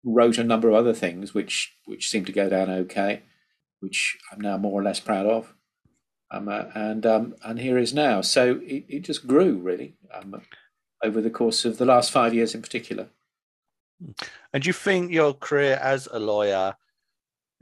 wrote 0.04 0.38
a 0.38 0.44
number 0.44 0.68
of 0.68 0.74
other 0.74 0.94
things 0.94 1.34
which 1.34 1.74
which 1.84 2.08
seemed 2.08 2.26
to 2.26 2.32
go 2.32 2.48
down 2.48 2.70
okay, 2.70 3.22
which 3.80 4.16
I'm 4.32 4.40
now 4.40 4.56
more 4.56 4.80
or 4.80 4.82
less 4.82 5.00
proud 5.00 5.26
of. 5.26 5.54
Um, 6.30 6.48
uh, 6.48 6.64
and 6.74 7.04
um, 7.04 7.34
and 7.44 7.58
here 7.58 7.78
is 7.78 7.92
now. 7.92 8.20
So 8.20 8.60
it, 8.62 8.84
it 8.88 9.00
just 9.00 9.26
grew 9.26 9.58
really 9.58 9.94
um, 10.14 10.42
over 11.02 11.20
the 11.20 11.30
course 11.30 11.64
of 11.64 11.78
the 11.78 11.86
last 11.86 12.10
five 12.10 12.34
years 12.34 12.54
in 12.54 12.62
particular. 12.62 13.08
And 14.52 14.62
do 14.62 14.68
you 14.68 14.72
think 14.72 15.10
your 15.10 15.34
career 15.34 15.78
as 15.82 16.08
a 16.12 16.18
lawyer, 16.18 16.76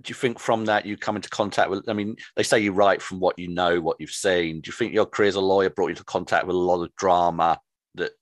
do 0.03 0.11
you 0.11 0.15
think 0.15 0.39
from 0.39 0.67
that 0.67 0.85
you 0.85 0.97
come 0.97 1.17
into 1.17 1.31
contact 1.31 1.71
with? 1.71 1.89
I 1.89 1.93
mean, 1.93 2.17
they 2.37 2.43
say 2.43 2.61
you 2.61 2.73
write 2.73 3.01
from 3.01 3.19
what 3.19 3.39
you 3.39 3.49
know, 3.49 3.81
what 3.81 3.97
you've 3.99 4.11
seen. 4.11 4.61
Do 4.61 4.69
you 4.69 4.73
think 4.73 4.93
your 4.93 5.07
career 5.07 5.29
as 5.29 5.35
a 5.35 5.41
lawyer 5.41 5.71
brought 5.71 5.87
you 5.87 5.93
into 5.93 6.05
contact 6.05 6.47
with 6.47 6.55
a 6.55 6.59
lot 6.59 6.83
of 6.83 6.95
drama 6.97 7.61
that 7.95 8.13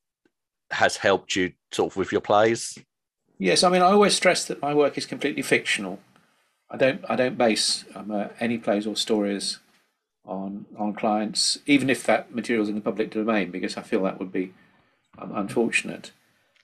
has 0.71 0.97
helped 0.97 1.35
you 1.35 1.53
sort 1.73 1.93
of 1.93 1.97
with 1.97 2.13
your 2.13 2.21
plays? 2.21 2.79
Yes, 3.39 3.65
I 3.65 3.69
mean 3.69 3.83
I 3.83 3.91
always 3.91 4.15
stress 4.15 4.45
that 4.47 4.63
my 4.63 4.75
work 4.75 4.97
is 4.97 5.07
completely 5.07 5.43
fictional. 5.43 5.99
I 6.71 6.77
don't 6.77 7.05
I 7.09 7.17
don't 7.17 7.37
base 7.37 7.85
um, 7.95 8.11
uh, 8.11 8.29
any 8.41 8.59
plays 8.59 8.87
or 8.87 8.97
stories 8.97 9.59
on 10.25 10.67
on 10.79 10.95
clients, 10.95 11.59
even 11.67 11.91
if 11.91 12.05
that 12.05 12.35
material 12.35 12.63
is 12.63 12.69
in 12.69 12.77
the 12.77 12.81
public 12.81 13.11
domain, 13.11 13.51
because 13.51 13.77
I 13.77 13.83
feel 13.83 14.03
that 14.05 14.19
would 14.19 14.33
be 14.33 14.55
um, 15.19 15.33
unfortunate. 15.35 16.13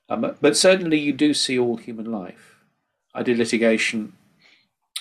Um, 0.09 0.35
but- 0.41 0.57
certainly 0.57 0.99
you 0.99 1.13
do 1.13 1.35
see 1.35 1.59
all 1.59 1.77
human 1.77 2.11
life. 2.11 2.57
I 3.15 3.23
did 3.23 3.39
litigation, 3.39 4.13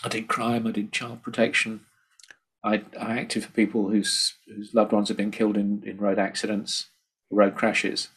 I 0.04 0.10
did 0.10 0.28
crime, 0.28 0.66
I 0.68 0.72
did 0.72 0.92
child 0.92 1.24
protection. 1.24 1.82
I, 2.64 2.84
I 3.00 3.20
acted 3.20 3.44
for 3.44 3.52
people 3.52 3.90
whose 3.90 4.36
whose 4.48 4.74
loved 4.74 4.92
ones 4.92 5.08
have 5.08 5.18
been 5.18 5.32
killed 5.32 5.58
in, 5.58 5.84
in 5.86 5.98
road 5.98 6.20
accidents, 6.20 6.90
road 7.32 7.56
crashes. 7.56 8.10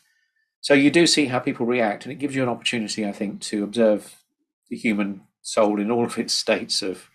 So 0.60 0.74
you 0.74 0.90
do 0.90 1.06
see 1.06 1.26
how 1.26 1.38
people 1.40 1.66
react, 1.66 2.04
and 2.04 2.12
it 2.12 2.18
gives 2.18 2.34
you 2.36 2.42
an 2.42 2.48
opportunity, 2.48 3.06
I 3.06 3.12
think, 3.12 3.40
to 3.42 3.64
observe 3.64 4.22
the 4.68 4.76
human 4.76 5.22
soul 5.42 5.80
in 5.80 5.90
all 5.90 6.04
of 6.04 6.18
its 6.18 6.34
states 6.34 6.82
of 6.82 7.08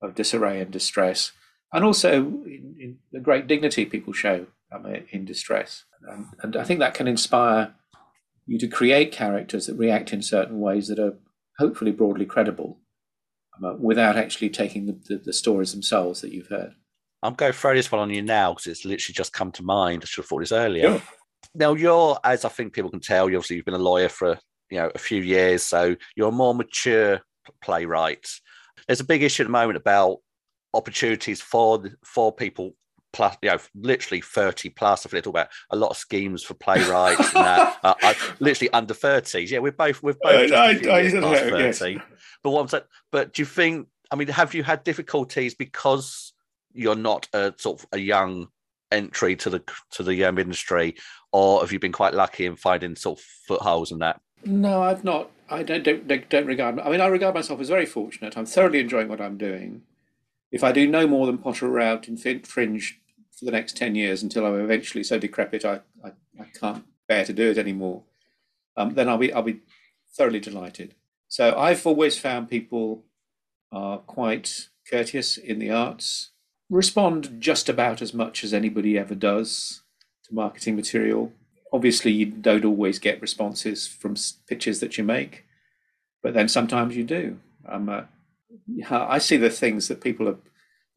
of 0.00 0.14
disarray 0.14 0.60
and 0.60 0.70
distress, 0.70 1.32
and 1.72 1.84
also 1.84 2.18
in, 2.46 2.76
in 2.78 2.98
the 3.12 3.20
great 3.20 3.46
dignity 3.46 3.84
people 3.84 4.12
show 4.12 4.46
um, 4.72 4.86
in 5.10 5.24
distress. 5.24 5.84
And, 6.02 6.26
and 6.42 6.56
I 6.56 6.64
think 6.64 6.80
that 6.80 6.94
can 6.94 7.08
inspire 7.08 7.74
you 8.46 8.58
to 8.58 8.68
create 8.68 9.12
characters 9.12 9.66
that 9.66 9.74
react 9.74 10.12
in 10.12 10.22
certain 10.22 10.60
ways 10.60 10.88
that 10.88 10.98
are 10.98 11.14
hopefully 11.58 11.90
broadly 11.92 12.24
credible, 12.24 12.78
without 13.78 14.16
actually 14.16 14.50
taking 14.50 14.86
the, 14.86 14.98
the, 15.08 15.16
the 15.18 15.32
stories 15.32 15.72
themselves 15.72 16.20
that 16.20 16.32
you've 16.32 16.48
heard. 16.48 16.74
I'm 17.22 17.34
going 17.34 17.52
to 17.52 17.58
throw 17.58 17.74
this 17.74 17.90
one 17.90 18.00
on 18.00 18.10
you 18.10 18.22
now 18.22 18.52
because 18.52 18.66
it's 18.66 18.84
literally 18.84 19.14
just 19.14 19.32
come 19.32 19.50
to 19.52 19.62
mind. 19.62 20.02
I 20.02 20.06
should 20.06 20.22
have 20.22 20.28
thought 20.28 20.40
this 20.40 20.52
earlier. 20.52 21.02
Now 21.54 21.74
you're, 21.74 22.18
as 22.22 22.44
I 22.44 22.48
think 22.48 22.72
people 22.72 22.90
can 22.90 23.00
tell, 23.00 23.28
you 23.28 23.36
obviously 23.36 23.56
you've 23.56 23.64
been 23.64 23.74
a 23.74 23.78
lawyer 23.78 24.08
for 24.08 24.38
you 24.70 24.78
know 24.78 24.90
a 24.94 24.98
few 24.98 25.22
years, 25.22 25.62
so 25.62 25.96
you're 26.14 26.28
a 26.28 26.32
more 26.32 26.54
mature 26.54 27.20
playwright. 27.62 28.28
There's 28.86 29.00
a 29.00 29.04
big 29.04 29.22
issue 29.22 29.42
at 29.42 29.46
the 29.46 29.52
moment 29.52 29.76
about 29.76 30.18
opportunities 30.74 31.40
for 31.40 31.82
for 32.04 32.32
people 32.32 32.74
plus, 33.12 33.36
you 33.42 33.50
know, 33.50 33.58
literally 33.74 34.20
30 34.20 34.70
plus. 34.70 35.04
I 35.04 35.08
feel 35.08 35.22
talk 35.22 35.32
about 35.32 35.48
a 35.70 35.76
lot 35.76 35.90
of 35.90 35.96
schemes 35.96 36.42
for 36.42 36.54
playwrights 36.54 37.34
and 37.34 37.44
that. 37.44 37.76
Uh, 37.84 37.94
I, 38.02 38.16
literally 38.40 38.70
under 38.72 38.92
30s. 38.92 39.50
Yeah, 39.50 39.60
we're 39.60 39.70
both 39.72 40.02
we're 40.02 40.14
both 40.20 40.50
Uh, 40.50 40.54
I- 40.54 40.66
I 40.66 40.70
years 40.72 41.12
don't 41.12 41.22
past 41.22 41.46
know, 41.46 41.58
yes. 41.58 41.78
30. 41.78 42.00
But 42.42 42.50
what 42.50 42.60
I'm 42.62 42.68
saying, 42.68 42.84
but 43.12 43.32
do 43.32 43.42
you 43.42 43.46
think 43.46 43.88
I 44.10 44.16
mean, 44.16 44.28
have 44.28 44.54
you 44.54 44.62
had 44.62 44.84
difficulties 44.84 45.54
because 45.54 46.32
you're 46.72 46.96
not 46.96 47.28
a 47.32 47.54
sort 47.56 47.80
of 47.80 47.86
a 47.92 47.98
young 47.98 48.48
entry 48.90 49.36
to 49.36 49.50
the 49.50 49.62
to 49.92 50.02
the 50.02 50.24
um, 50.24 50.38
industry, 50.38 50.96
or 51.32 51.60
have 51.60 51.72
you 51.72 51.78
been 51.78 51.92
quite 51.92 52.14
lucky 52.14 52.46
in 52.46 52.56
finding 52.56 52.96
sort 52.96 53.18
of 53.18 53.24
footholds 53.46 53.92
in 53.92 53.98
that? 53.98 54.20
No, 54.44 54.82
I've 54.82 55.04
not. 55.04 55.30
I 55.50 55.62
don't, 55.62 55.82
don't, 55.82 56.28
don't 56.28 56.46
regard. 56.46 56.78
I 56.78 56.90
mean, 56.90 57.00
I 57.00 57.06
regard 57.06 57.34
myself 57.34 57.60
as 57.60 57.68
very 57.68 57.86
fortunate. 57.86 58.36
I'm 58.36 58.46
thoroughly 58.46 58.80
enjoying 58.80 59.08
what 59.08 59.20
I'm 59.20 59.38
doing. 59.38 59.82
If 60.50 60.64
I 60.64 60.72
do 60.72 60.86
no 60.86 61.06
more 61.06 61.26
than 61.26 61.38
potter 61.38 61.66
around 61.66 62.08
in 62.08 62.16
fringe 62.16 63.00
for 63.36 63.44
the 63.44 63.50
next 63.50 63.76
ten 63.76 63.94
years 63.94 64.22
until 64.22 64.46
I'm 64.46 64.60
eventually 64.60 65.04
so 65.04 65.18
decrepit 65.18 65.64
I, 65.64 65.80
I, 66.04 66.12
I 66.40 66.44
can't 66.58 66.84
bear 67.06 67.24
to 67.24 67.32
do 67.32 67.50
it 67.50 67.58
anymore, 67.58 68.02
um, 68.76 68.94
then 68.94 69.08
I'll 69.08 69.18
be 69.18 69.32
I'll 69.32 69.42
be 69.42 69.60
thoroughly 70.14 70.40
delighted. 70.40 70.94
So 71.28 71.56
I've 71.56 71.86
always 71.86 72.18
found 72.18 72.48
people 72.48 73.04
are 73.70 73.98
quite 73.98 74.68
courteous 74.90 75.36
in 75.36 75.58
the 75.58 75.70
arts, 75.70 76.30
respond 76.70 77.36
just 77.38 77.68
about 77.68 78.00
as 78.00 78.14
much 78.14 78.42
as 78.42 78.54
anybody 78.54 78.98
ever 78.98 79.14
does 79.14 79.82
to 80.24 80.34
marketing 80.34 80.76
material. 80.76 81.32
Obviously, 81.70 82.10
you 82.12 82.24
don't 82.26 82.64
always 82.64 82.98
get 82.98 83.20
responses 83.20 83.86
from 83.86 84.16
pitches 84.48 84.80
that 84.80 84.96
you 84.96 85.04
make, 85.04 85.44
but 86.22 86.32
then 86.32 86.48
sometimes 86.48 86.96
you 86.96 87.04
do. 87.04 87.38
I 88.90 89.18
see 89.18 89.36
the 89.36 89.50
things 89.50 89.88
that 89.88 90.00
people 90.00 90.28
are, 90.28 90.38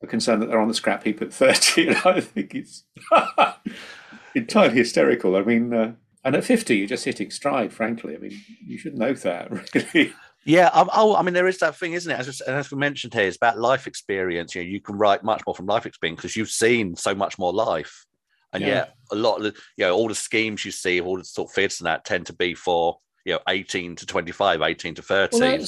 are 0.04 0.08
concerned 0.08 0.42
that 0.42 0.48
they're 0.48 0.60
on 0.60 0.68
the 0.68 0.74
scrap 0.74 1.04
heap 1.04 1.22
at 1.22 1.34
30, 1.34 1.88
and 1.90 1.98
I 2.06 2.22
think 2.22 2.56
it's 2.56 2.84
entirely 4.36 4.76
hysterical. 4.76 5.36
I 5.36 5.42
mean, 5.42 5.74
uh, 5.74 5.94
and 6.24 6.36
at 6.36 6.44
50, 6.44 6.78
you're 6.78 6.88
just 6.88 7.06
hitting 7.06 7.32
stride, 7.32 7.74
frankly. 7.74 8.16
I 8.16 8.20
mean, 8.20 8.40
you 8.66 8.78
should 8.78 8.98
know 8.98 9.14
that, 9.14 9.52
really. 9.94 10.14
Yeah, 10.44 10.68
um, 10.68 10.90
oh, 10.94 11.16
I 11.16 11.22
mean, 11.22 11.34
there 11.34 11.48
is 11.48 11.60
that 11.60 11.78
thing, 11.78 11.94
isn't 11.94 12.12
it? 12.12 12.20
As, 12.20 12.42
as 12.42 12.72
we 12.72 12.78
mentioned 12.78 13.14
here, 13.14 13.28
it's 13.28 13.38
about 13.38 13.60
life 13.60 13.86
experience. 13.86 14.56
You 14.56 14.64
know, 14.64 14.70
you 14.70 14.82
can 14.82 14.98
write 14.98 15.24
much 15.24 15.42
more 15.46 15.56
from 15.56 15.68
life 15.68 15.86
experience 15.86 16.18
because 16.18 16.36
you've 16.36 16.50
seen 16.50 16.96
so 16.96 17.14
much 17.14 17.38
more 17.38 17.54
life. 17.54 18.06
And 18.54 18.62
yeah. 18.62 18.68
yet, 18.68 18.96
a 19.12 19.16
lot 19.16 19.38
of 19.38 19.44
the, 19.44 19.54
you 19.78 19.86
know, 19.86 19.96
all 19.96 20.08
the 20.08 20.16
schemes 20.16 20.66
you 20.66 20.72
see, 20.72 21.00
all 21.00 21.18
the 21.18 21.24
sort 21.24 21.50
of 21.50 21.54
fits 21.54 21.80
and 21.80 21.88
that 21.88 22.06
tend 22.06 22.26
to 22.28 22.34
be 22.34 22.54
for, 22.54 22.98
you 23.24 23.34
know, 23.34 23.40
18 23.48 23.96
to 23.98 24.06
25, 24.06 24.62
18 24.62 24.96
to 24.96 25.02
30. 25.02 25.40
Well, 25.40 25.60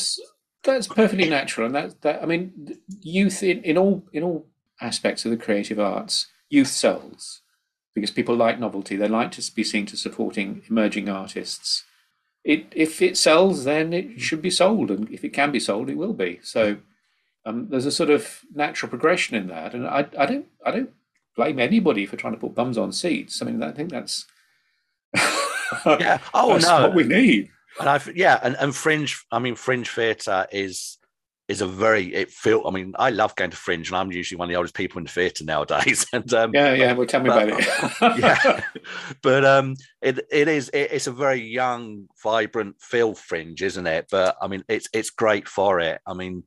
that's, 0.63 0.87
perfectly 0.87 1.29
natural. 1.29 1.67
And 1.67 1.75
that, 1.75 2.01
that 2.01 2.23
I 2.23 2.25
mean, 2.25 2.77
youth 3.01 3.43
in, 3.43 3.61
in 3.63 3.77
all 3.77 4.03
in 4.13 4.23
all 4.23 4.47
aspects 4.81 5.25
of 5.25 5.31
the 5.31 5.37
creative 5.37 5.79
arts, 5.79 6.27
youth 6.49 6.67
sells 6.67 7.41
because 7.93 8.11
people 8.11 8.35
like 8.35 8.59
novelty. 8.59 8.95
They 8.95 9.07
like 9.07 9.31
to 9.31 9.51
be 9.53 9.63
seen 9.63 9.85
to 9.87 9.97
supporting 9.97 10.63
emerging 10.69 11.09
artists 11.09 11.83
it 12.43 12.67
if 12.75 13.01
it 13.01 13.17
sells, 13.17 13.63
then 13.63 13.93
it 13.93 14.19
should 14.19 14.41
be 14.41 14.49
sold, 14.49 14.91
and 14.91 15.09
if 15.09 15.23
it 15.23 15.33
can 15.33 15.51
be 15.51 15.59
sold, 15.59 15.89
it 15.89 15.97
will 15.97 16.13
be. 16.13 16.39
So 16.43 16.77
um, 17.45 17.69
there's 17.69 17.85
a 17.85 17.91
sort 17.91 18.09
of 18.09 18.41
natural 18.53 18.89
progression 18.89 19.35
in 19.35 19.47
that, 19.47 19.73
and 19.73 19.87
I, 19.87 20.07
I 20.17 20.25
don't 20.25 20.47
I 20.65 20.71
don't 20.71 20.89
blame 21.35 21.59
anybody 21.59 22.05
for 22.05 22.17
trying 22.17 22.33
to 22.33 22.39
put 22.39 22.55
bums 22.55 22.77
on 22.77 22.91
seats. 22.91 23.41
I 23.41 23.45
mean, 23.45 23.63
I 23.63 23.71
think 23.71 23.91
that's 23.91 24.25
yeah. 25.85 26.19
Oh 26.33 26.53
that's 26.53 26.65
no, 26.65 26.81
what 26.81 26.95
we 26.95 27.03
need. 27.03 27.49
And 27.79 27.89
I 27.89 28.01
yeah, 28.13 28.39
and, 28.43 28.55
and 28.59 28.75
fringe. 28.75 29.25
I 29.31 29.39
mean, 29.39 29.55
fringe 29.55 29.89
theatre 29.89 30.47
is 30.51 30.97
is 31.49 31.61
a 31.61 31.67
very 31.67 32.13
it 32.13 32.31
feel. 32.31 32.63
I 32.65 32.71
mean, 32.71 32.93
I 32.97 33.09
love 33.09 33.35
going 33.35 33.51
to 33.51 33.57
Fringe, 33.57 33.87
and 33.87 33.97
I'm 33.97 34.11
usually 34.11 34.37
one 34.37 34.47
of 34.47 34.51
the 34.51 34.57
oldest 34.57 34.75
people 34.75 34.99
in 34.99 35.03
the 35.03 35.09
theatre 35.09 35.43
nowadays. 35.43 36.05
And 36.13 36.31
um, 36.33 36.51
yeah, 36.53 36.73
yeah, 36.73 36.93
well, 36.93 37.07
tell 37.07 37.21
me 37.21 37.29
but, 37.29 37.47
about 37.47 37.61
it. 37.61 38.17
yeah, 38.19 38.61
but 39.21 39.43
um, 39.43 39.75
it 40.01 40.19
it 40.31 40.47
is 40.47 40.69
it, 40.69 40.91
it's 40.91 41.07
a 41.07 41.11
very 41.11 41.41
young, 41.41 42.07
vibrant 42.23 42.81
feel 42.81 43.13
Fringe, 43.13 43.61
isn't 43.61 43.87
it? 43.87 44.07
But 44.09 44.35
I 44.41 44.47
mean, 44.47 44.63
it's 44.69 44.87
it's 44.93 45.09
great 45.09 45.47
for 45.47 45.79
it. 45.79 46.01
I 46.05 46.13
mean. 46.13 46.43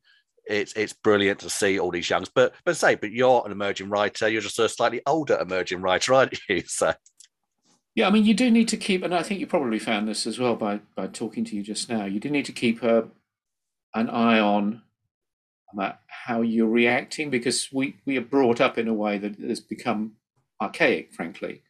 It's 0.49 0.75
it's 0.75 0.93
brilliant 0.93 1.41
to 1.41 1.51
see 1.51 1.81
all 1.81 1.91
these 1.91 2.09
youngs, 2.09 2.31
but 2.33 2.55
but 2.65 2.77
say, 2.77 2.95
but 2.95 3.11
you're 3.11 3.43
an 3.45 3.51
emerging 3.51 3.89
writer. 3.89 4.29
You're 4.29 4.41
just 4.41 4.61
a 4.61 4.69
slightly 4.69 5.03
older 5.05 5.37
emerging 5.41 5.81
writer, 5.81 6.15
aren't 6.15 6.39
you? 6.49 6.62
So 6.69 6.95
yeah, 7.97 8.07
I 8.07 8.11
mean, 8.11 8.25
you 8.25 8.35
do 8.35 8.51
need 8.51 8.69
to 8.69 8.77
keep, 8.77 9.03
and 9.03 9.13
I 9.15 9.25
think 9.25 9.41
you 9.41 9.47
probably 9.49 9.81
found 9.81 10.07
this 10.07 10.27
as 10.27 10.39
well 10.39 10.55
by 10.55 10.81
by 10.95 11.09
talking 11.09 11.45
to 11.47 11.57
you 11.57 11.63
just 11.63 11.89
now. 11.89 12.05
You 12.05 12.21
do 12.21 12.31
need 12.31 12.45
to 12.45 12.53
keep 12.53 12.83
a, 12.83 13.09
an 13.95 14.09
eye 14.11 14.39
on 14.39 14.83
how 16.27 16.43
you're 16.43 16.69
reacting 16.69 17.31
because 17.31 17.73
we, 17.73 17.97
we 18.05 18.17
are 18.17 18.23
brought 18.23 18.61
up 18.61 18.79
in 18.79 18.89
a 18.89 18.95
way 18.95 19.19
that 19.19 19.39
has 19.39 19.61
become 19.61 20.13
archaic, 20.61 21.13
frankly. 21.13 21.63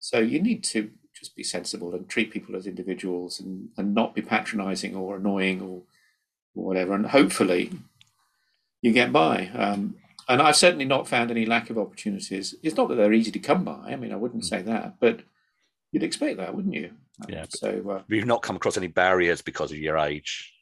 So 0.00 0.18
you 0.18 0.40
need 0.40 0.64
to 0.64 0.90
just 1.14 1.36
be 1.36 1.42
sensible 1.42 1.94
and 1.94 2.08
treat 2.08 2.32
people 2.32 2.56
as 2.56 2.66
individuals 2.66 3.38
and, 3.38 3.68
and 3.76 3.94
not 3.94 4.14
be 4.14 4.22
patronizing 4.22 4.96
or 4.96 5.16
annoying 5.16 5.60
or, 5.60 5.82
or 6.54 6.64
whatever. 6.64 6.94
And 6.94 7.06
hopefully 7.06 7.70
you 8.80 8.92
get 8.92 9.12
by. 9.12 9.50
Um, 9.54 9.96
and 10.28 10.40
I've 10.40 10.56
certainly 10.56 10.84
not 10.84 11.08
found 11.08 11.30
any 11.30 11.44
lack 11.44 11.68
of 11.68 11.78
opportunities. 11.78 12.54
It's 12.62 12.76
not 12.76 12.88
that 12.88 12.94
they're 12.94 13.12
easy 13.12 13.30
to 13.32 13.38
come 13.38 13.64
by. 13.64 13.92
I 13.92 13.96
mean, 13.96 14.12
I 14.12 14.16
wouldn't 14.16 14.44
say 14.44 14.62
that, 14.62 14.94
but 15.00 15.20
you'd 15.92 16.02
expect 16.02 16.38
that, 16.38 16.54
wouldn't 16.54 16.74
you? 16.74 16.90
Yeah. 17.28 17.44
So 17.48 17.88
uh, 17.90 18.02
you've 18.08 18.26
not 18.26 18.42
come 18.42 18.56
across 18.56 18.76
any 18.76 18.88
barriers 18.88 19.42
because 19.42 19.70
of 19.70 19.78
your 19.78 19.98
age. 19.98 20.52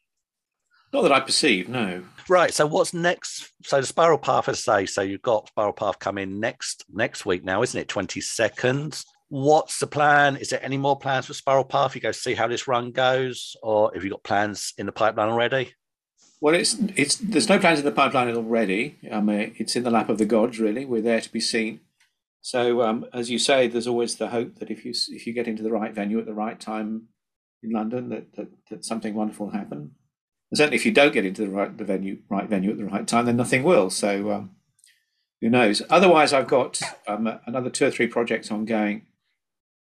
Not 0.93 1.03
that 1.03 1.13
I 1.13 1.21
perceive, 1.21 1.69
no. 1.69 2.03
Right. 2.29 2.53
So 2.53 2.67
what's 2.67 2.93
next? 2.93 3.53
So 3.63 3.81
the 3.81 3.87
Spiral 3.87 4.19
Path, 4.19 4.49
as 4.49 4.67
I 4.69 4.85
say, 4.85 4.87
so 4.87 5.03
you've 5.03 5.23
got 5.23 5.49
Spiral 5.49 5.73
Path 5.73 6.01
coming 6.01 6.41
next 6.41 6.85
next 6.93 7.25
week 7.25 7.45
now, 7.45 7.63
isn't 7.63 7.81
it? 7.81 7.89
Twenty 7.89 8.21
seconds. 8.21 9.05
What's 9.29 9.79
the 9.79 9.87
plan? 9.87 10.37
Is 10.37 10.51
there 10.51 10.65
any 10.65 10.77
more 10.77 10.99
plans 10.99 11.27
for 11.27 11.35
Spiral 11.35 11.65
Path? 11.65 11.95
You 11.95 12.01
go 12.01 12.11
see 12.11 12.35
how 12.35 12.49
this 12.49 12.67
run 12.67 12.91
goes, 12.91 13.57
or 13.63 13.93
have 13.95 14.03
you 14.03 14.11
got 14.11 14.25
plans 14.25 14.75
in 14.77 14.87
the 14.87 14.93
pipeline 14.93 15.29
already? 15.29 15.75
Well, 16.41 16.57
it's 16.57 16.77
it's 16.97 17.17
there's 17.17 17.49
no 17.49 17.61
plans 17.61 17.79
in 17.79 17.85
the 17.85 17.93
pipeline 17.93 18.35
already. 18.35 18.99
I 19.13 19.21
mean, 19.21 19.55
it's 19.59 19.77
in 19.77 19.85
the 19.85 19.91
lap 19.91 20.09
of 20.09 20.19
the 20.19 20.25
gods. 20.25 20.59
Really, 20.59 20.85
we're 20.85 21.03
there 21.03 21.21
to 21.21 21.33
be 21.33 21.41
seen. 21.41 21.81
So, 22.43 22.83
um, 22.83 23.07
as 23.13 23.31
you 23.31 23.39
say, 23.39 23.69
there's 23.69 23.87
always 23.87 24.17
the 24.17 24.29
hope 24.29 24.57
that 24.57 24.71
if 24.71 24.85
you 24.85 24.93
if 25.09 25.27
you 25.27 25.33
get 25.33 25.47
into 25.47 25.63
the 25.63 25.71
right 25.73 25.95
venue 25.95 26.19
at 26.19 26.27
the 26.27 26.35
right 26.35 26.59
time 26.59 27.09
in 27.63 27.71
London, 27.71 28.09
that 28.09 28.35
that, 28.37 28.49
that 28.71 28.85
something 28.85 29.15
wonderful 29.15 29.47
will 29.47 29.53
happen. 29.53 29.93
And 30.51 30.59
certainly, 30.59 30.77
if 30.77 30.87
you 30.87 30.93
don't 30.93 31.13
get 31.13 31.27
into 31.27 31.43
the 31.43 31.51
right 31.51 31.77
the 31.77 31.85
venue 31.85 32.19
right 32.31 32.49
venue 32.49 32.71
at 32.71 32.79
the 32.79 32.87
right 32.87 33.07
time, 33.07 33.27
then 33.27 33.37
nothing 33.37 33.63
will. 33.63 33.91
So 33.91 34.31
um, 34.31 34.51
who 35.41 35.51
knows? 35.51 35.83
Otherwise, 35.91 36.33
I've 36.33 36.49
got 36.49 36.81
um, 37.07 37.39
another 37.47 37.71
two 37.71 37.87
or 37.87 37.91
three 37.91 38.07
projects 38.07 38.51
ongoing, 38.51 39.07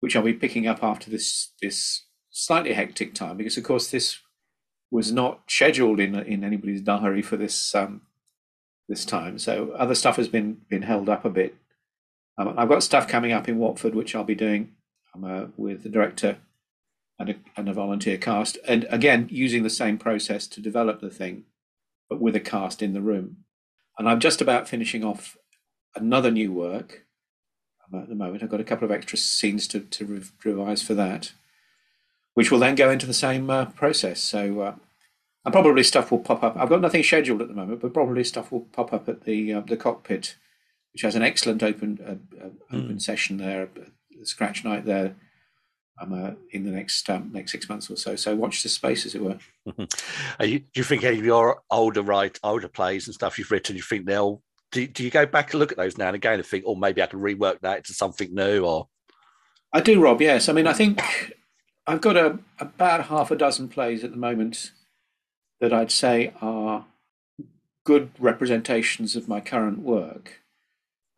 which 0.01 0.15
I'll 0.15 0.23
be 0.23 0.33
picking 0.33 0.67
up 0.67 0.83
after 0.83 1.09
this 1.09 1.53
this 1.61 2.05
slightly 2.31 2.73
hectic 2.73 3.13
time, 3.13 3.37
because 3.37 3.57
of 3.57 3.63
course 3.63 3.89
this 3.89 4.19
was 4.91 5.11
not 5.11 5.41
scheduled 5.47 6.01
in 6.01 6.15
in 6.15 6.43
anybody's 6.43 6.81
diary 6.81 7.21
for 7.21 7.37
this 7.37 7.73
um, 7.73 8.01
this 8.89 9.05
time. 9.05 9.39
So 9.39 9.71
other 9.77 9.95
stuff 9.95 10.17
has 10.17 10.27
been 10.27 10.57
been 10.69 10.81
held 10.81 11.07
up 11.07 11.23
a 11.23 11.29
bit. 11.29 11.55
Um, 12.41 12.55
I've 12.57 12.69
got 12.69 12.83
stuff 12.83 13.07
coming 13.07 13.31
up 13.31 13.47
in 13.47 13.57
Watford, 13.57 13.95
which 13.95 14.15
I'll 14.15 14.23
be 14.23 14.35
doing 14.35 14.71
um, 15.13 15.23
uh, 15.23 15.45
with 15.57 15.83
the 15.83 15.89
director 15.89 16.37
and 17.19 17.29
a, 17.29 17.35
and 17.55 17.69
a 17.69 17.73
volunteer 17.73 18.17
cast. 18.17 18.57
And 18.67 18.87
again, 18.89 19.27
using 19.31 19.63
the 19.63 19.69
same 19.69 19.97
process 19.97 20.47
to 20.47 20.61
develop 20.61 21.01
the 21.01 21.09
thing, 21.09 21.43
but 22.09 22.19
with 22.19 22.35
a 22.35 22.39
cast 22.39 22.81
in 22.81 22.93
the 22.93 23.01
room. 23.01 23.37
And 23.97 24.09
I'm 24.09 24.19
just 24.19 24.41
about 24.41 24.67
finishing 24.67 25.03
off 25.03 25.37
another 25.95 26.31
new 26.31 26.51
work 26.51 27.05
at 27.93 28.09
the 28.09 28.15
moment. 28.15 28.41
I've 28.41 28.49
got 28.49 28.61
a 28.61 28.65
couple 28.65 28.85
of 28.85 28.91
extra 28.91 29.17
scenes 29.17 29.67
to, 29.67 29.81
to 29.81 30.23
revise 30.43 30.81
for 30.81 30.93
that, 30.93 31.33
which 32.33 32.49
will 32.49 32.59
then 32.59 32.75
go 32.75 32.89
into 32.89 33.05
the 33.05 33.13
same 33.13 33.49
uh, 33.49 33.65
process. 33.65 34.21
So, 34.21 34.61
uh, 34.61 34.75
and 35.43 35.53
probably 35.53 35.83
stuff 35.83 36.11
will 36.11 36.19
pop 36.19 36.43
up. 36.43 36.55
I've 36.55 36.69
got 36.69 36.81
nothing 36.81 37.03
scheduled 37.03 37.41
at 37.41 37.49
the 37.49 37.53
moment, 37.53 37.81
but 37.81 37.93
probably 37.93 38.23
stuff 38.23 38.51
will 38.51 38.61
pop 38.61 38.93
up 38.93 39.09
at 39.09 39.25
the 39.25 39.53
uh, 39.53 39.61
the 39.61 39.75
cockpit, 39.75 40.35
which 40.93 41.03
has 41.03 41.15
an 41.15 41.23
excellent 41.23 41.63
open 41.63 41.99
uh, 42.05 42.43
uh, 42.45 42.49
open 42.77 42.95
mm. 42.95 43.01
session 43.01 43.37
there, 43.37 43.69
the 44.17 44.25
scratch 44.25 44.63
night 44.63 44.85
there 44.85 45.15
um, 45.99 46.13
uh, 46.13 46.31
in 46.51 46.63
the 46.63 46.71
next 46.71 47.09
um, 47.09 47.31
next 47.33 47.51
six 47.51 47.69
months 47.69 47.89
or 47.89 47.95
so. 47.95 48.15
So 48.15 48.35
watch 48.35 48.63
the 48.63 48.69
space, 48.69 49.05
as 49.05 49.15
it 49.15 49.23
were. 49.23 49.37
you, 50.41 50.59
do 50.59 50.65
you 50.75 50.83
think 50.83 51.03
any 51.03 51.19
of 51.19 51.25
your 51.25 51.61
older 51.69 52.01
right 52.01 52.37
older 52.43 52.67
plays 52.67 53.07
and 53.07 53.13
stuff 53.13 53.37
you've 53.37 53.51
written, 53.51 53.75
you 53.75 53.81
think 53.81 54.05
they'll 54.05 54.41
do, 54.71 54.87
do 54.87 55.03
you 55.03 55.09
go 55.09 55.25
back 55.25 55.51
and 55.51 55.59
look 55.59 55.71
at 55.71 55.77
those 55.77 55.97
now 55.97 56.07
and 56.07 56.15
again 56.15 56.35
and 56.35 56.45
think, 56.45 56.63
oh, 56.65 56.75
maybe 56.75 57.01
I 57.01 57.07
can 57.07 57.19
rework 57.19 57.59
that 57.61 57.77
into 57.77 57.93
something 57.93 58.33
new? 58.33 58.65
Or 58.65 58.87
I 59.73 59.81
do, 59.81 60.01
Rob. 60.01 60.21
Yes, 60.21 60.49
I 60.49 60.53
mean, 60.53 60.67
I 60.67 60.73
think 60.73 61.01
I've 61.87 62.01
got 62.01 62.17
a 62.17 62.39
about 62.59 63.05
half 63.05 63.31
a 63.31 63.35
dozen 63.35 63.67
plays 63.67 64.03
at 64.03 64.11
the 64.11 64.17
moment 64.17 64.71
that 65.59 65.73
I'd 65.73 65.91
say 65.91 66.33
are 66.41 66.85
good 67.85 68.11
representations 68.19 69.15
of 69.15 69.27
my 69.27 69.39
current 69.39 69.79
work, 69.79 70.40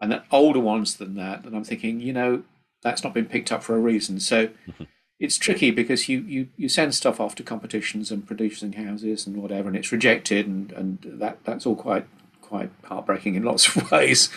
and 0.04 0.12
then 0.12 0.22
older 0.32 0.60
ones 0.60 0.98
than 0.98 1.16
that. 1.16 1.46
And 1.46 1.56
I'm 1.56 1.64
thinking, 1.64 2.02
you 2.02 2.12
know, 2.12 2.44
that's 2.82 3.06
not 3.06 3.14
been 3.14 3.26
picked 3.26 3.54
up 3.54 3.64
for 3.64 3.74
a 3.74 3.80
reason. 3.80 4.20
So 4.20 4.48
mm-hmm. 4.48 4.84
it's 5.18 5.38
tricky 5.38 5.72
because 5.72 6.10
you, 6.10 6.20
you, 6.24 6.50
you 6.58 6.68
send 6.68 6.94
stuff 6.94 7.22
off 7.22 7.36
to 7.36 7.44
competitions 7.44 8.12
and 8.12 8.28
producing 8.28 8.74
houses 8.74 9.26
and 9.26 9.38
whatever, 9.38 9.70
and 9.70 9.78
it's 9.78 9.94
rejected, 9.94 10.46
and, 10.46 10.74
and 10.74 11.00
that 11.06 11.46
that's 11.46 11.66
all 11.66 11.78
quite 11.78 12.06
quite 12.42 12.70
heartbreaking 12.84 13.36
in 13.36 13.44
lots 13.44 13.74
of 13.74 13.90
ways. 13.92 14.28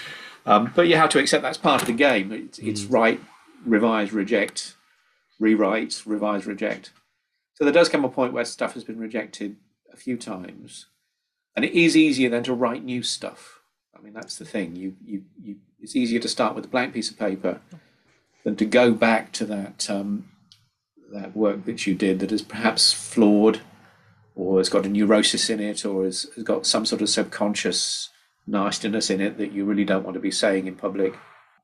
Um, 0.46 0.72
but 0.76 0.86
you 0.86 0.94
have 0.94 1.10
to 1.10 1.18
accept 1.18 1.42
that's 1.42 1.58
part 1.58 1.82
of 1.82 1.88
the 1.88 1.94
game. 1.94 2.30
It's, 2.30 2.60
mm. 2.60 2.68
it's 2.68 2.84
write, 2.84 3.20
revise, 3.64 4.12
reject, 4.12 4.76
rewrite, 5.40 6.00
revise, 6.06 6.46
reject. 6.46 6.92
So 7.54 7.64
there 7.64 7.74
does 7.74 7.88
come 7.88 8.04
a 8.04 8.08
point 8.08 8.32
where 8.32 8.44
stuff 8.44 8.74
has 8.74 8.84
been 8.84 9.00
rejected 9.00 9.56
a 9.92 9.96
few 9.96 10.16
times. 10.16 10.86
and 11.56 11.64
it 11.64 11.72
is 11.72 11.96
easier 11.96 12.28
than 12.28 12.44
to 12.44 12.54
write 12.54 12.84
new 12.84 13.02
stuff. 13.02 13.55
I 13.98 14.02
mean, 14.02 14.12
that's 14.12 14.36
the 14.36 14.44
thing. 14.44 14.76
You, 14.76 14.96
you, 15.04 15.22
you, 15.42 15.56
it's 15.80 15.96
easier 15.96 16.20
to 16.20 16.28
start 16.28 16.54
with 16.54 16.64
a 16.64 16.68
blank 16.68 16.94
piece 16.94 17.10
of 17.10 17.18
paper 17.18 17.60
than 18.44 18.56
to 18.56 18.64
go 18.64 18.92
back 18.92 19.32
to 19.32 19.44
that 19.46 19.88
um, 19.90 20.28
that 21.12 21.36
work 21.36 21.64
that 21.64 21.86
you 21.86 21.94
did 21.94 22.18
that 22.20 22.32
is 22.32 22.42
perhaps 22.42 22.92
flawed, 22.92 23.60
or 24.34 24.58
has 24.58 24.68
got 24.68 24.86
a 24.86 24.88
neurosis 24.88 25.48
in 25.48 25.60
it, 25.60 25.84
or 25.84 26.04
has, 26.04 26.26
has 26.34 26.44
got 26.44 26.66
some 26.66 26.84
sort 26.84 27.02
of 27.02 27.08
subconscious 27.08 28.10
nastiness 28.46 29.10
in 29.10 29.20
it 29.20 29.38
that 29.38 29.52
you 29.52 29.64
really 29.64 29.84
don't 29.84 30.04
want 30.04 30.14
to 30.14 30.20
be 30.20 30.30
saying 30.30 30.66
in 30.66 30.76
public. 30.76 31.14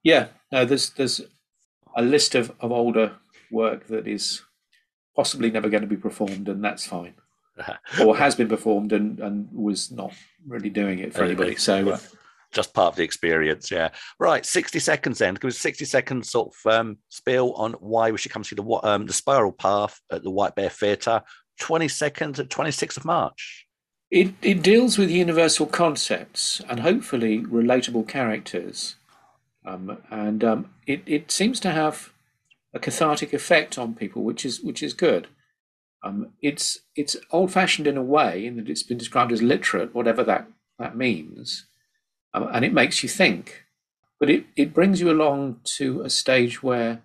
Yeah, 0.02 0.28
no, 0.50 0.64
there's 0.64 0.90
there's 0.90 1.20
a 1.96 2.02
list 2.02 2.34
of, 2.34 2.52
of 2.60 2.72
older 2.72 3.16
work 3.50 3.86
that 3.88 4.06
is 4.06 4.42
possibly 5.14 5.50
never 5.50 5.68
going 5.68 5.82
to 5.82 5.88
be 5.88 5.96
performed, 5.96 6.48
and 6.48 6.64
that's 6.64 6.86
fine. 6.86 7.14
or 8.02 8.16
has 8.16 8.34
been 8.34 8.48
performed 8.48 8.92
and, 8.92 9.20
and 9.20 9.48
was 9.52 9.90
not 9.90 10.12
really 10.46 10.70
doing 10.70 10.98
it 10.98 11.12
for 11.12 11.22
anybody. 11.22 11.54
So 11.56 11.90
uh, 11.90 11.98
just 12.52 12.74
part 12.74 12.92
of 12.92 12.96
the 12.96 13.04
experience, 13.04 13.70
yeah. 13.70 13.90
Right, 14.18 14.46
sixty 14.46 14.78
seconds 14.78 15.18
then. 15.18 15.34
Give 15.34 15.48
us 15.48 15.58
sixty 15.58 15.84
seconds 15.84 16.30
sort 16.30 16.54
of 16.54 16.72
um, 16.72 16.98
spiel 17.08 17.52
on 17.56 17.72
why 17.74 18.10
we 18.10 18.18
should 18.18 18.32
come 18.32 18.44
see 18.44 18.56
the 18.56 18.80
um, 18.84 19.06
the 19.06 19.12
Spiral 19.12 19.52
Path 19.52 20.00
at 20.10 20.22
the 20.22 20.30
White 20.30 20.54
Bear 20.54 20.68
Theatre. 20.68 21.22
Twenty 21.58 21.88
seconds 21.88 22.38
at 22.40 22.50
twenty 22.50 22.70
sixth 22.70 22.98
of 22.98 23.04
March. 23.04 23.66
It 24.10 24.34
it 24.42 24.62
deals 24.62 24.98
with 24.98 25.10
universal 25.10 25.66
concepts 25.66 26.60
and 26.68 26.80
hopefully 26.80 27.40
relatable 27.40 28.06
characters, 28.08 28.96
um, 29.64 29.98
and 30.10 30.44
um, 30.44 30.70
it 30.86 31.02
it 31.06 31.30
seems 31.30 31.58
to 31.60 31.70
have 31.70 32.12
a 32.74 32.78
cathartic 32.78 33.32
effect 33.32 33.78
on 33.78 33.94
people, 33.94 34.22
which 34.22 34.44
is 34.44 34.60
which 34.60 34.82
is 34.82 34.92
good. 34.92 35.28
Um, 36.04 36.32
it's 36.42 36.80
it's 36.96 37.16
old 37.30 37.52
fashioned 37.52 37.86
in 37.86 37.96
a 37.96 38.02
way 38.02 38.44
in 38.44 38.56
that 38.56 38.68
it's 38.68 38.82
been 38.82 38.98
described 38.98 39.32
as 39.32 39.40
literate, 39.40 39.94
whatever 39.94 40.24
that 40.24 40.48
that 40.78 40.96
means, 40.96 41.66
and 42.34 42.64
it 42.64 42.72
makes 42.72 43.02
you 43.02 43.08
think. 43.08 43.64
But 44.18 44.30
it, 44.30 44.46
it 44.56 44.72
brings 44.74 45.00
you 45.00 45.10
along 45.10 45.60
to 45.76 46.02
a 46.02 46.10
stage 46.10 46.62
where 46.62 47.02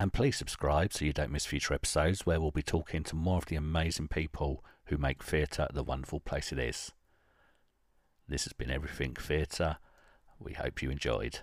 And 0.00 0.12
please 0.12 0.36
subscribe 0.36 0.92
so 0.92 1.04
you 1.04 1.12
don't 1.12 1.32
miss 1.32 1.46
future 1.46 1.74
episodes 1.74 2.24
where 2.24 2.40
we'll 2.40 2.50
be 2.50 2.62
talking 2.62 3.02
to 3.04 3.16
more 3.16 3.38
of 3.38 3.46
the 3.46 3.56
amazing 3.56 4.08
people 4.08 4.64
who 4.86 4.96
make 4.96 5.22
theatre 5.22 5.66
the 5.72 5.82
wonderful 5.82 6.20
place 6.20 6.52
it 6.52 6.58
is. 6.58 6.92
This 8.28 8.44
has 8.44 8.52
been 8.52 8.70
Everything 8.70 9.14
Theatre. 9.14 9.78
We 10.38 10.52
hope 10.52 10.82
you 10.82 10.90
enjoyed. 10.90 11.40